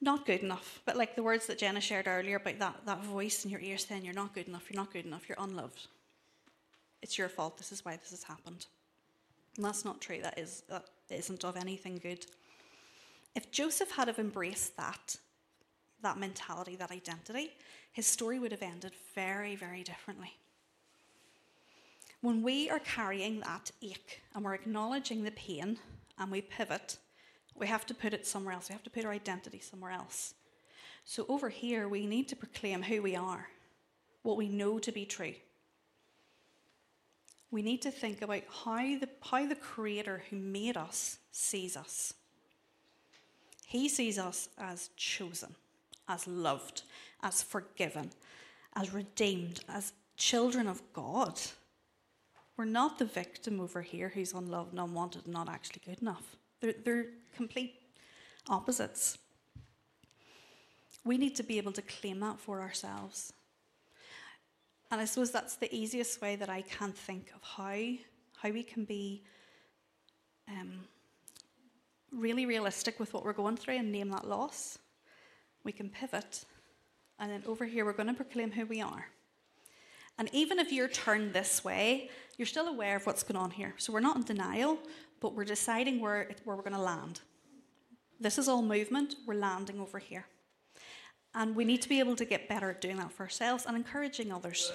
not 0.01 0.25
good 0.25 0.41
enough. 0.41 0.81
But 0.85 0.97
like 0.97 1.17
the 1.17 1.23
words 1.23 1.47
that 1.47 1.59
Jenna 1.59 1.81
shared 1.81 2.07
earlier 2.07 2.37
about 2.37 2.61
that, 2.61 2.77
that 2.87 3.03
voice 3.03 3.45
in 3.45 3.51
your 3.51 3.61
ear 3.61 3.77
saying, 3.77 4.05
You're 4.05 4.15
not 4.15 4.35
good 4.35 4.47
enough, 4.47 4.71
you're 4.71 4.81
not 4.81 4.93
good 4.93 5.07
enough, 5.07 5.29
you're 5.29 5.39
unloved. 5.41 5.89
It's 7.03 7.19
your 7.19 7.29
fault, 7.29 7.59
this 7.59 7.73
is 7.73 7.85
why 7.85 7.97
this 7.97 8.11
has 8.11 8.23
happened. 8.23 8.67
And 9.57 9.65
that's 9.65 9.85
not 9.85 10.01
true. 10.01 10.21
That 10.23 10.39
is 10.39 10.63
that 10.69 10.85
isn't 11.11 11.45
of 11.45 11.57
anything 11.57 11.99
good. 12.01 12.25
If 13.35 13.51
Joseph 13.51 13.91
had 13.91 14.07
have 14.09 14.19
embraced 14.19 14.77
that, 14.77 15.17
that 16.03 16.19
mentality, 16.19 16.77
that 16.77 16.91
identity, 16.91 17.53
his 17.93 18.07
story 18.07 18.39
would 18.39 18.53
have 18.53 18.63
ended 18.63 18.93
very, 19.15 19.57
very 19.57 19.83
differently. 19.83 20.37
When 22.21 22.43
we 22.43 22.69
are 22.71 22.81
carrying 22.81 23.41
that 23.41 23.71
ache 23.83 24.23
and 24.35 24.45
we're 24.45 24.55
acknowledging 24.55 25.23
the 25.23 25.31
pain 25.33 25.79
and 26.19 26.31
we 26.31 26.41
pivot, 26.41 26.99
we 27.55 27.67
have 27.67 27.87
to 27.87 27.95
put 27.95 28.13
it 28.13 28.27
somewhere 28.27 28.55
else. 28.55 28.69
We 28.69 28.75
have 28.75 28.83
to 28.85 28.91
put 28.91 29.05
our 29.05 29.13
identity 29.13 29.61
somewhere 29.61 29.93
else. 29.93 30.35
So 31.05 31.25
over 31.29 31.49
here, 31.49 31.89
we 31.89 32.07
need 32.07 32.29
to 32.29 32.37
proclaim 32.37 32.83
who 32.83 33.03
we 33.03 33.17
are, 33.17 33.49
what 34.23 34.37
we 34.37 34.49
know 34.49 34.79
to 34.79 34.93
be 34.93 35.07
true. 35.07 35.35
We 37.51 37.63
need 37.63 37.81
to 37.83 37.91
think 37.91 38.21
about 38.21 38.43
how 38.65 38.77
the, 38.77 39.09
how 39.23 39.47
the 39.49 39.55
Creator 39.55 40.23
who 40.29 40.37
made 40.37 40.77
us 40.77 41.19
sees 41.33 41.77
us. 41.77 42.13
He 43.67 43.89
sees 43.89 44.19
us 44.19 44.49
as 44.59 44.91
chosen 44.97 45.55
as 46.09 46.27
loved, 46.27 46.83
as 47.23 47.43
forgiven, 47.43 48.11
as 48.75 48.93
redeemed, 48.93 49.61
as 49.69 49.93
children 50.17 50.67
of 50.67 50.83
God. 50.93 51.41
We're 52.57 52.65
not 52.65 52.99
the 52.99 53.05
victim 53.05 53.61
over 53.61 53.83
here 53.83 54.09
who's 54.09 54.33
unloved 54.33 54.73
and 54.73 54.81
unwanted 54.81 55.25
and 55.25 55.35
not 55.35 55.49
actually 55.49 55.83
good 55.85 56.03
enough. 56.03 56.37
They're, 56.61 56.75
they're 56.85 57.07
complete 57.37 57.75
opposites. 58.49 59.19
We 61.05 61.19
need 61.19 61.37
to 61.37 61.43
be 61.43 61.59
able 61.59 61.73
to 61.73 61.83
claim 61.83 62.21
that 62.21 62.41
for 62.41 62.61
ourselves. 62.61 63.33
And 64.91 65.01
I 65.01 65.05
suppose 65.05 65.31
that's 65.31 65.57
the 65.57 65.73
easiest 65.75 66.21
way 66.21 66.35
that 66.37 66.49
I 66.49 66.63
can 66.63 66.93
think 66.93 67.31
of 67.35 67.43
how, 67.43 67.79
how 68.43 68.51
we 68.51 68.63
can 68.63 68.85
be 68.85 69.23
um, 70.49 70.81
really 72.13 72.47
realistic 72.47 72.99
with 72.99 73.13
what 73.13 73.25
we're 73.25 73.35
going 73.35 73.57
through 73.57 73.77
and 73.77 73.93
name 73.93 74.09
that 74.11 74.27
loss 74.27 74.79
we 75.69 75.73
can 75.73 75.91
pivot. 75.91 76.47
And 77.19 77.31
then 77.31 77.43
over 77.47 77.67
here, 77.67 77.85
we're 77.85 77.93
going 77.93 78.09
to 78.09 78.15
proclaim 78.15 78.51
who 78.51 78.65
we 78.65 78.81
are. 78.81 79.07
And 80.17 80.31
even 80.33 80.59
if 80.59 80.73
you're 80.73 80.89
turned 80.89 81.35
this 81.35 81.63
way, 81.63 82.09
you're 82.39 82.47
still 82.47 82.69
aware 82.69 82.97
of 82.97 83.05
what's 83.05 83.23
going 83.23 83.37
on 83.37 83.51
here. 83.51 83.75
So 83.77 83.93
we're 83.93 84.01
not 84.01 84.17
in 84.17 84.23
denial, 84.23 84.79
but 85.21 85.35
we're 85.35 85.45
deciding 85.45 86.01
where, 86.01 86.31
where 86.45 86.57
we're 86.57 86.63
going 86.63 86.73
to 86.73 86.81
land. 86.81 87.21
This 88.19 88.39
is 88.39 88.49
all 88.49 88.63
movement. 88.63 89.17
We're 89.27 89.35
landing 89.35 89.79
over 89.79 89.99
here. 89.99 90.25
And 91.35 91.55
we 91.55 91.67
need 91.67 91.83
to 91.83 91.89
be 91.89 91.99
able 91.99 92.17
to 92.17 92.25
get 92.25 92.49
better 92.49 92.71
at 92.71 92.81
doing 92.81 92.97
that 92.97 93.13
for 93.13 93.25
ourselves 93.25 93.67
and 93.67 93.77
encouraging 93.77 94.33
others. 94.33 94.73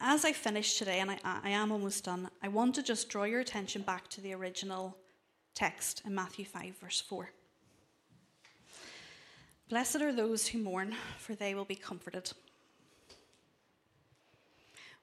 As 0.00 0.24
I 0.24 0.32
finish 0.32 0.78
today, 0.78 0.98
and 0.98 1.12
I, 1.12 1.18
I 1.24 1.50
am 1.50 1.70
almost 1.70 2.02
done, 2.04 2.28
I 2.42 2.48
want 2.48 2.74
to 2.74 2.82
just 2.82 3.08
draw 3.08 3.22
your 3.22 3.40
attention 3.40 3.82
back 3.82 4.08
to 4.08 4.20
the 4.20 4.34
original 4.34 4.96
text 5.54 6.02
in 6.04 6.12
Matthew 6.12 6.44
5, 6.44 6.76
verse 6.80 7.00
4. 7.00 7.30
Blessed 9.68 9.96
are 9.96 10.14
those 10.14 10.46
who 10.46 10.58
mourn, 10.58 10.94
for 11.18 11.34
they 11.34 11.54
will 11.54 11.66
be 11.66 11.74
comforted. 11.74 12.32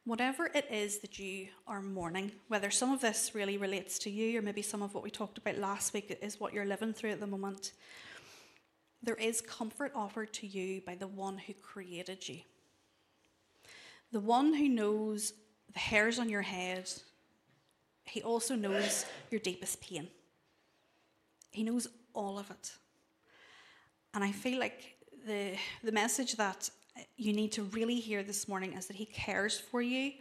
Whatever 0.06 0.50
it 0.56 0.68
is 0.72 1.00
that 1.00 1.20
you 1.20 1.50
are 1.68 1.82
mourning, 1.82 2.32
whether 2.48 2.72
some 2.72 2.92
of 2.92 3.00
this 3.00 3.36
really 3.36 3.58
relates 3.58 4.00
to 4.00 4.10
you, 4.10 4.40
or 4.40 4.42
maybe 4.42 4.64
some 4.64 4.82
of 4.82 4.96
what 4.96 5.04
we 5.04 5.12
talked 5.12 5.38
about 5.38 5.60
last 5.60 5.94
week 5.94 6.18
is 6.20 6.40
what 6.40 6.52
you're 6.52 6.66
living 6.66 6.94
through 6.94 7.12
at 7.12 7.20
the 7.20 7.28
moment, 7.28 7.74
there 9.04 9.16
is 9.16 9.40
comfort 9.40 9.92
offered 9.94 10.34
to 10.34 10.48
you 10.48 10.82
by 10.82 10.96
the 10.96 11.08
one 11.08 11.38
who 11.38 11.54
created 11.54 12.28
you. 12.28 12.40
The 14.12 14.20
one 14.20 14.52
who 14.52 14.68
knows 14.68 15.34
the 15.74 15.80
hairs 15.80 16.18
on 16.18 16.28
your 16.28 16.42
head, 16.42 16.90
he 18.06 18.24
also 18.24 18.56
knows 18.56 19.06
your 19.30 19.40
deepest 19.40 19.80
pain. 19.80 20.08
He 21.52 21.64
knows 21.64 21.88
all 22.16 22.40
of 22.40 22.50
it. 22.50 22.72
And 24.16 24.24
I 24.24 24.32
feel 24.32 24.60
like 24.60 24.96
the, 25.28 25.52
the 25.84 25.92
message 25.92 26.38
that 26.38 26.70
you 27.18 27.34
need 27.34 27.52
to 27.52 27.64
really 27.64 28.00
hear 28.00 28.24
this 28.24 28.48
morning 28.48 28.72
is 28.74 28.86
that 28.86 28.96
He 28.96 29.06
cares 29.06 29.60
for 29.60 29.82
you, 29.82 30.14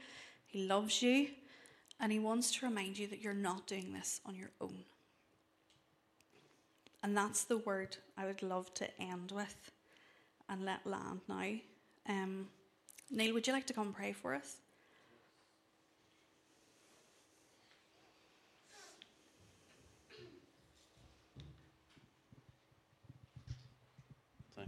He 0.47 0.67
loves 0.67 1.01
you, 1.01 1.29
and 2.01 2.11
He 2.11 2.19
wants 2.19 2.51
to 2.57 2.67
remind 2.67 2.99
you 2.99 3.07
that 3.07 3.23
you're 3.23 3.33
not 3.33 3.69
doing 3.69 3.93
this 3.93 4.21
on 4.27 4.35
your 4.35 4.51
own. 4.61 4.85
And 7.05 7.17
that's 7.17 7.45
the 7.45 7.59
word 7.59 7.97
I 8.19 8.25
would 8.25 8.43
love 8.43 8.75
to 8.75 9.01
end 9.01 9.31
with 9.31 9.71
and 10.49 10.65
let 10.65 10.85
land 10.85 11.21
now. 11.29 11.53
Um, 12.09 12.49
Neil, 13.11 13.33
would 13.33 13.47
you 13.47 13.53
like 13.53 13.67
to 13.67 13.73
come 13.73 13.93
pray 13.93 14.13
for 14.13 14.35
us? 14.35 14.57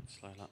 Thanks, 0.06 0.22
Lila. 0.22 0.48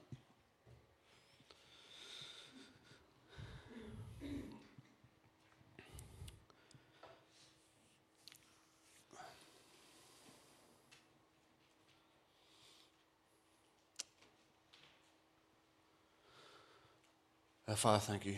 Uh, 17.67 17.75
Father, 17.75 17.99
thank 17.99 18.25
you. 18.25 18.35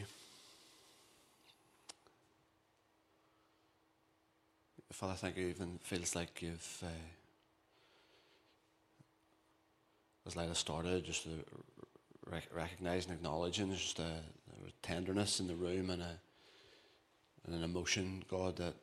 Father, 4.91 5.13
thank 5.15 5.35
you. 5.37 5.47
Even 5.47 5.79
feels 5.83 6.15
like 6.15 6.41
you've, 6.41 6.83
uh, 6.83 6.87
as 10.27 10.35
Lila 10.35 10.55
started, 10.55 11.05
just 11.05 11.25
rec- 12.29 12.49
recognize 12.53 13.05
and 13.05 13.15
acknowledge, 13.15 13.59
and 13.59 13.73
just 13.73 13.99
a, 13.99 14.03
a 14.03 14.71
tenderness 14.81 15.39
in 15.39 15.47
the 15.47 15.55
room 15.55 15.89
and 15.89 16.01
a 16.01 16.19
and 17.45 17.55
an 17.55 17.63
emotion, 17.63 18.23
God, 18.29 18.57
that 18.57 18.73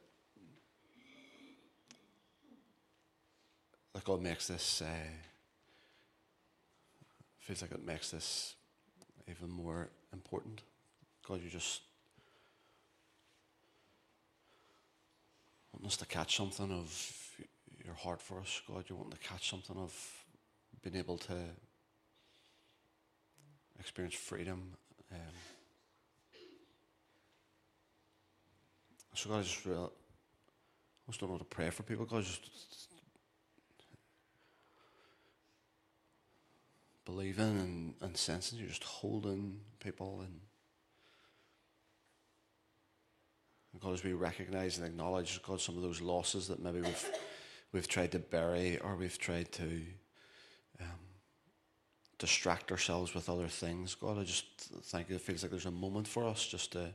that 3.92 4.04
God 4.04 4.22
makes 4.22 4.48
this 4.48 4.80
uh, 4.80 4.86
feels 7.38 7.60
like 7.60 7.72
it 7.72 7.84
makes 7.84 8.10
this 8.10 8.54
even 9.30 9.50
more 9.50 9.88
important. 10.14 10.62
God, 11.28 11.42
you 11.42 11.50
just 11.50 11.82
want 15.72 15.86
us 15.86 15.96
to 15.98 16.06
catch 16.06 16.36
something 16.36 16.72
of 16.72 17.12
your 17.84 17.94
heart 17.94 18.22
for 18.22 18.40
us. 18.40 18.62
God, 18.66 18.84
you 18.88 18.96
want 18.96 19.10
to 19.10 19.18
catch 19.18 19.50
something 19.50 19.76
of 19.76 20.23
being 20.84 20.96
able 20.96 21.16
to 21.16 21.34
experience 23.80 24.14
freedom. 24.14 24.62
Um, 25.10 25.18
so 29.14 29.30
God, 29.30 29.38
I 29.38 29.42
just 29.42 29.64
real, 29.64 29.90
I 31.08 31.10
just 31.10 31.20
don't 31.20 31.30
know 31.30 31.38
to 31.38 31.44
pray 31.44 31.70
for 31.70 31.84
people. 31.84 32.04
God, 32.04 32.22
just 32.22 32.50
believing 37.06 37.44
and, 37.44 37.94
and 38.00 38.16
sensing 38.16 38.58
you're 38.58 38.68
just 38.68 38.84
holding 38.84 39.60
people 39.78 40.20
and 40.20 40.40
and 43.72 43.82
God, 43.82 43.92
as 43.92 44.04
we 44.04 44.12
recognize 44.12 44.78
and 44.78 44.86
acknowledge, 44.86 45.42
God, 45.42 45.60
some 45.60 45.76
of 45.76 45.82
those 45.82 46.00
losses 46.00 46.46
that 46.48 46.62
maybe 46.62 46.80
we've 46.80 47.10
we've 47.72 47.88
tried 47.88 48.12
to 48.12 48.18
bury 48.18 48.78
or 48.78 48.94
we've 48.96 49.18
tried 49.18 49.50
to 49.52 49.82
um, 50.80 50.86
distract 52.18 52.70
ourselves 52.70 53.14
with 53.14 53.28
other 53.28 53.48
things. 53.48 53.94
God, 53.94 54.18
I 54.18 54.24
just 54.24 54.46
think 54.84 55.10
it 55.10 55.20
feels 55.20 55.42
like 55.42 55.50
there's 55.50 55.66
a 55.66 55.70
moment 55.70 56.08
for 56.08 56.24
us 56.24 56.46
just 56.46 56.72
to, 56.72 56.94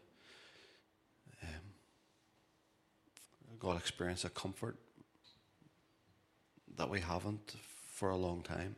um, 1.44 1.74
God, 3.60 3.78
experience 3.78 4.26
a 4.26 4.30
comfort 4.30 4.78
that 6.78 6.90
we 6.90 7.00
haven't 7.02 7.56
for 7.94 8.10
a 8.10 8.18
long 8.18 8.42
time. 8.42 8.76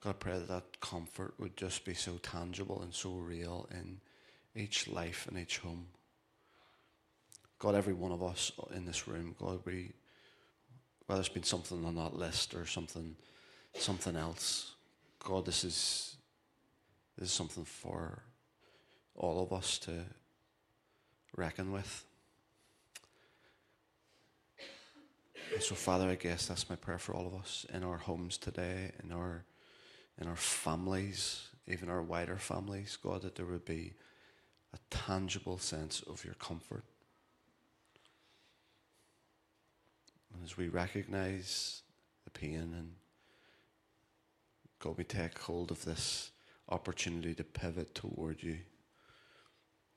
God, 0.00 0.10
I 0.10 0.12
pray 0.14 0.32
that 0.38 0.48
that 0.48 0.80
comfort 0.80 1.34
would 1.38 1.56
just 1.56 1.84
be 1.84 1.94
so 1.94 2.18
tangible 2.18 2.80
and 2.80 2.94
so 2.94 3.10
real 3.10 3.68
in 3.70 4.00
each 4.54 4.88
life 4.88 5.26
and 5.28 5.38
each 5.38 5.58
home. 5.58 5.86
God, 7.58 7.74
every 7.74 7.94
one 7.94 8.12
of 8.12 8.22
us 8.22 8.52
in 8.74 8.84
this 8.84 9.08
room, 9.08 9.34
God, 9.38 9.60
we, 9.64 9.92
whether 11.06 11.20
it's 11.20 11.28
been 11.28 11.42
something 11.42 11.84
on 11.84 11.94
that 11.96 12.14
list 12.14 12.54
or 12.54 12.66
something, 12.66 13.16
something 13.74 14.16
else, 14.16 14.74
God, 15.20 15.46
this 15.46 15.64
is, 15.64 16.16
this 17.18 17.28
is 17.28 17.34
something 17.34 17.64
for 17.64 18.22
all 19.14 19.42
of 19.42 19.52
us 19.52 19.78
to 19.80 20.04
reckon 21.36 21.72
with. 21.72 22.04
And 25.54 25.62
so, 25.62 25.74
Father, 25.74 26.08
I 26.08 26.16
guess 26.16 26.46
that's 26.46 26.68
my 26.68 26.76
prayer 26.76 26.98
for 26.98 27.14
all 27.14 27.26
of 27.26 27.34
us 27.34 27.64
in 27.72 27.82
our 27.82 27.96
homes 27.96 28.36
today, 28.36 28.90
in 29.02 29.12
our 29.12 29.44
in 30.20 30.28
our 30.28 30.36
families, 30.36 31.48
even 31.66 31.88
our 31.88 32.02
wider 32.02 32.36
families, 32.36 32.96
God, 33.02 33.22
that 33.22 33.34
there 33.34 33.46
would 33.46 33.64
be 33.64 33.92
a 34.72 34.78
tangible 34.90 35.58
sense 35.58 36.02
of 36.02 36.24
your 36.24 36.34
comfort. 36.34 36.84
And 40.36 40.44
as 40.44 40.56
we 40.56 40.68
recognize 40.68 41.82
the 42.24 42.30
pain 42.30 42.74
and 42.76 42.92
God, 44.78 44.98
we 44.98 45.04
take 45.04 45.38
hold 45.38 45.70
of 45.70 45.84
this 45.84 46.30
opportunity 46.68 47.34
to 47.34 47.44
pivot 47.44 47.94
toward 47.94 48.42
you. 48.42 48.58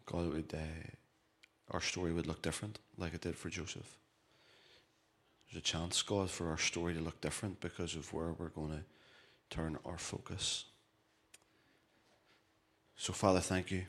God, 0.05 0.33
would 0.33 0.53
uh, 0.53 0.91
our 1.71 1.81
story 1.81 2.13
would 2.13 2.27
look 2.27 2.41
different, 2.41 2.79
like 2.97 3.13
it 3.13 3.21
did 3.21 3.35
for 3.35 3.49
Joseph. 3.49 3.97
There's 5.51 5.59
a 5.59 5.63
chance, 5.63 6.01
God, 6.01 6.29
for 6.29 6.49
our 6.49 6.57
story 6.57 6.93
to 6.93 6.99
look 6.99 7.19
different 7.21 7.59
because 7.59 7.95
of 7.95 8.11
where 8.13 8.31
we're 8.31 8.49
going 8.49 8.71
to 8.71 8.83
turn 9.49 9.77
our 9.85 9.97
focus. 9.97 10.65
So, 12.95 13.13
Father, 13.13 13.39
thank 13.39 13.71
you. 13.71 13.83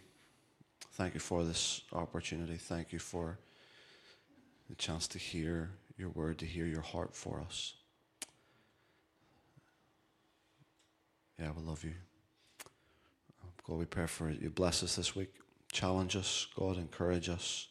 Thank 0.93 1.15
you 1.15 1.21
for 1.21 1.45
this 1.45 1.83
opportunity. 1.93 2.57
Thank 2.57 2.93
you 2.93 2.99
for 2.99 3.39
the 4.69 4.75
chance 4.75 5.07
to 5.09 5.19
hear 5.19 5.71
your 6.01 6.11
word, 6.11 6.39
to 6.39 6.47
hear 6.47 6.67
your 6.67 6.81
heart 6.81 7.15
for 7.15 7.41
us. 7.41 7.75
Yeah, 11.39 11.51
we 11.57 11.63
love 11.63 11.85
you. 11.85 11.95
Um, 13.43 13.51
God, 13.67 13.79
we 13.79 13.85
pray 13.85 14.07
for 14.07 14.31
you. 14.31 14.51
Bless 14.51 14.83
us 14.83 14.97
this 14.97 15.15
week. 15.15 15.33
Challenge 15.71 16.17
us, 16.17 16.47
God. 16.57 16.77
Encourage 16.77 17.29
us. 17.29 17.69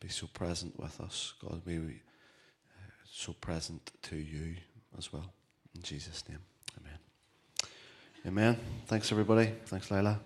Be 0.00 0.08
so 0.08 0.26
present 0.26 0.78
with 0.78 1.00
us, 1.00 1.34
God. 1.42 1.62
May 1.64 1.78
Be 1.78 1.94
uh, 1.94 2.90
so 3.10 3.32
present 3.32 3.90
to 4.02 4.16
you 4.16 4.56
as 4.98 5.12
well. 5.12 5.32
In 5.74 5.82
Jesus' 5.82 6.24
name, 6.28 6.38
amen. 6.80 6.98
Amen. 8.26 8.60
Thanks, 8.86 9.12
everybody. 9.12 9.52
Thanks, 9.66 9.90
Lila. 9.90 10.18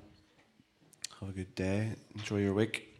Have 1.20 1.28
a 1.28 1.32
good 1.32 1.54
day. 1.54 1.92
Enjoy 2.14 2.38
your 2.38 2.54
week. 2.54 2.93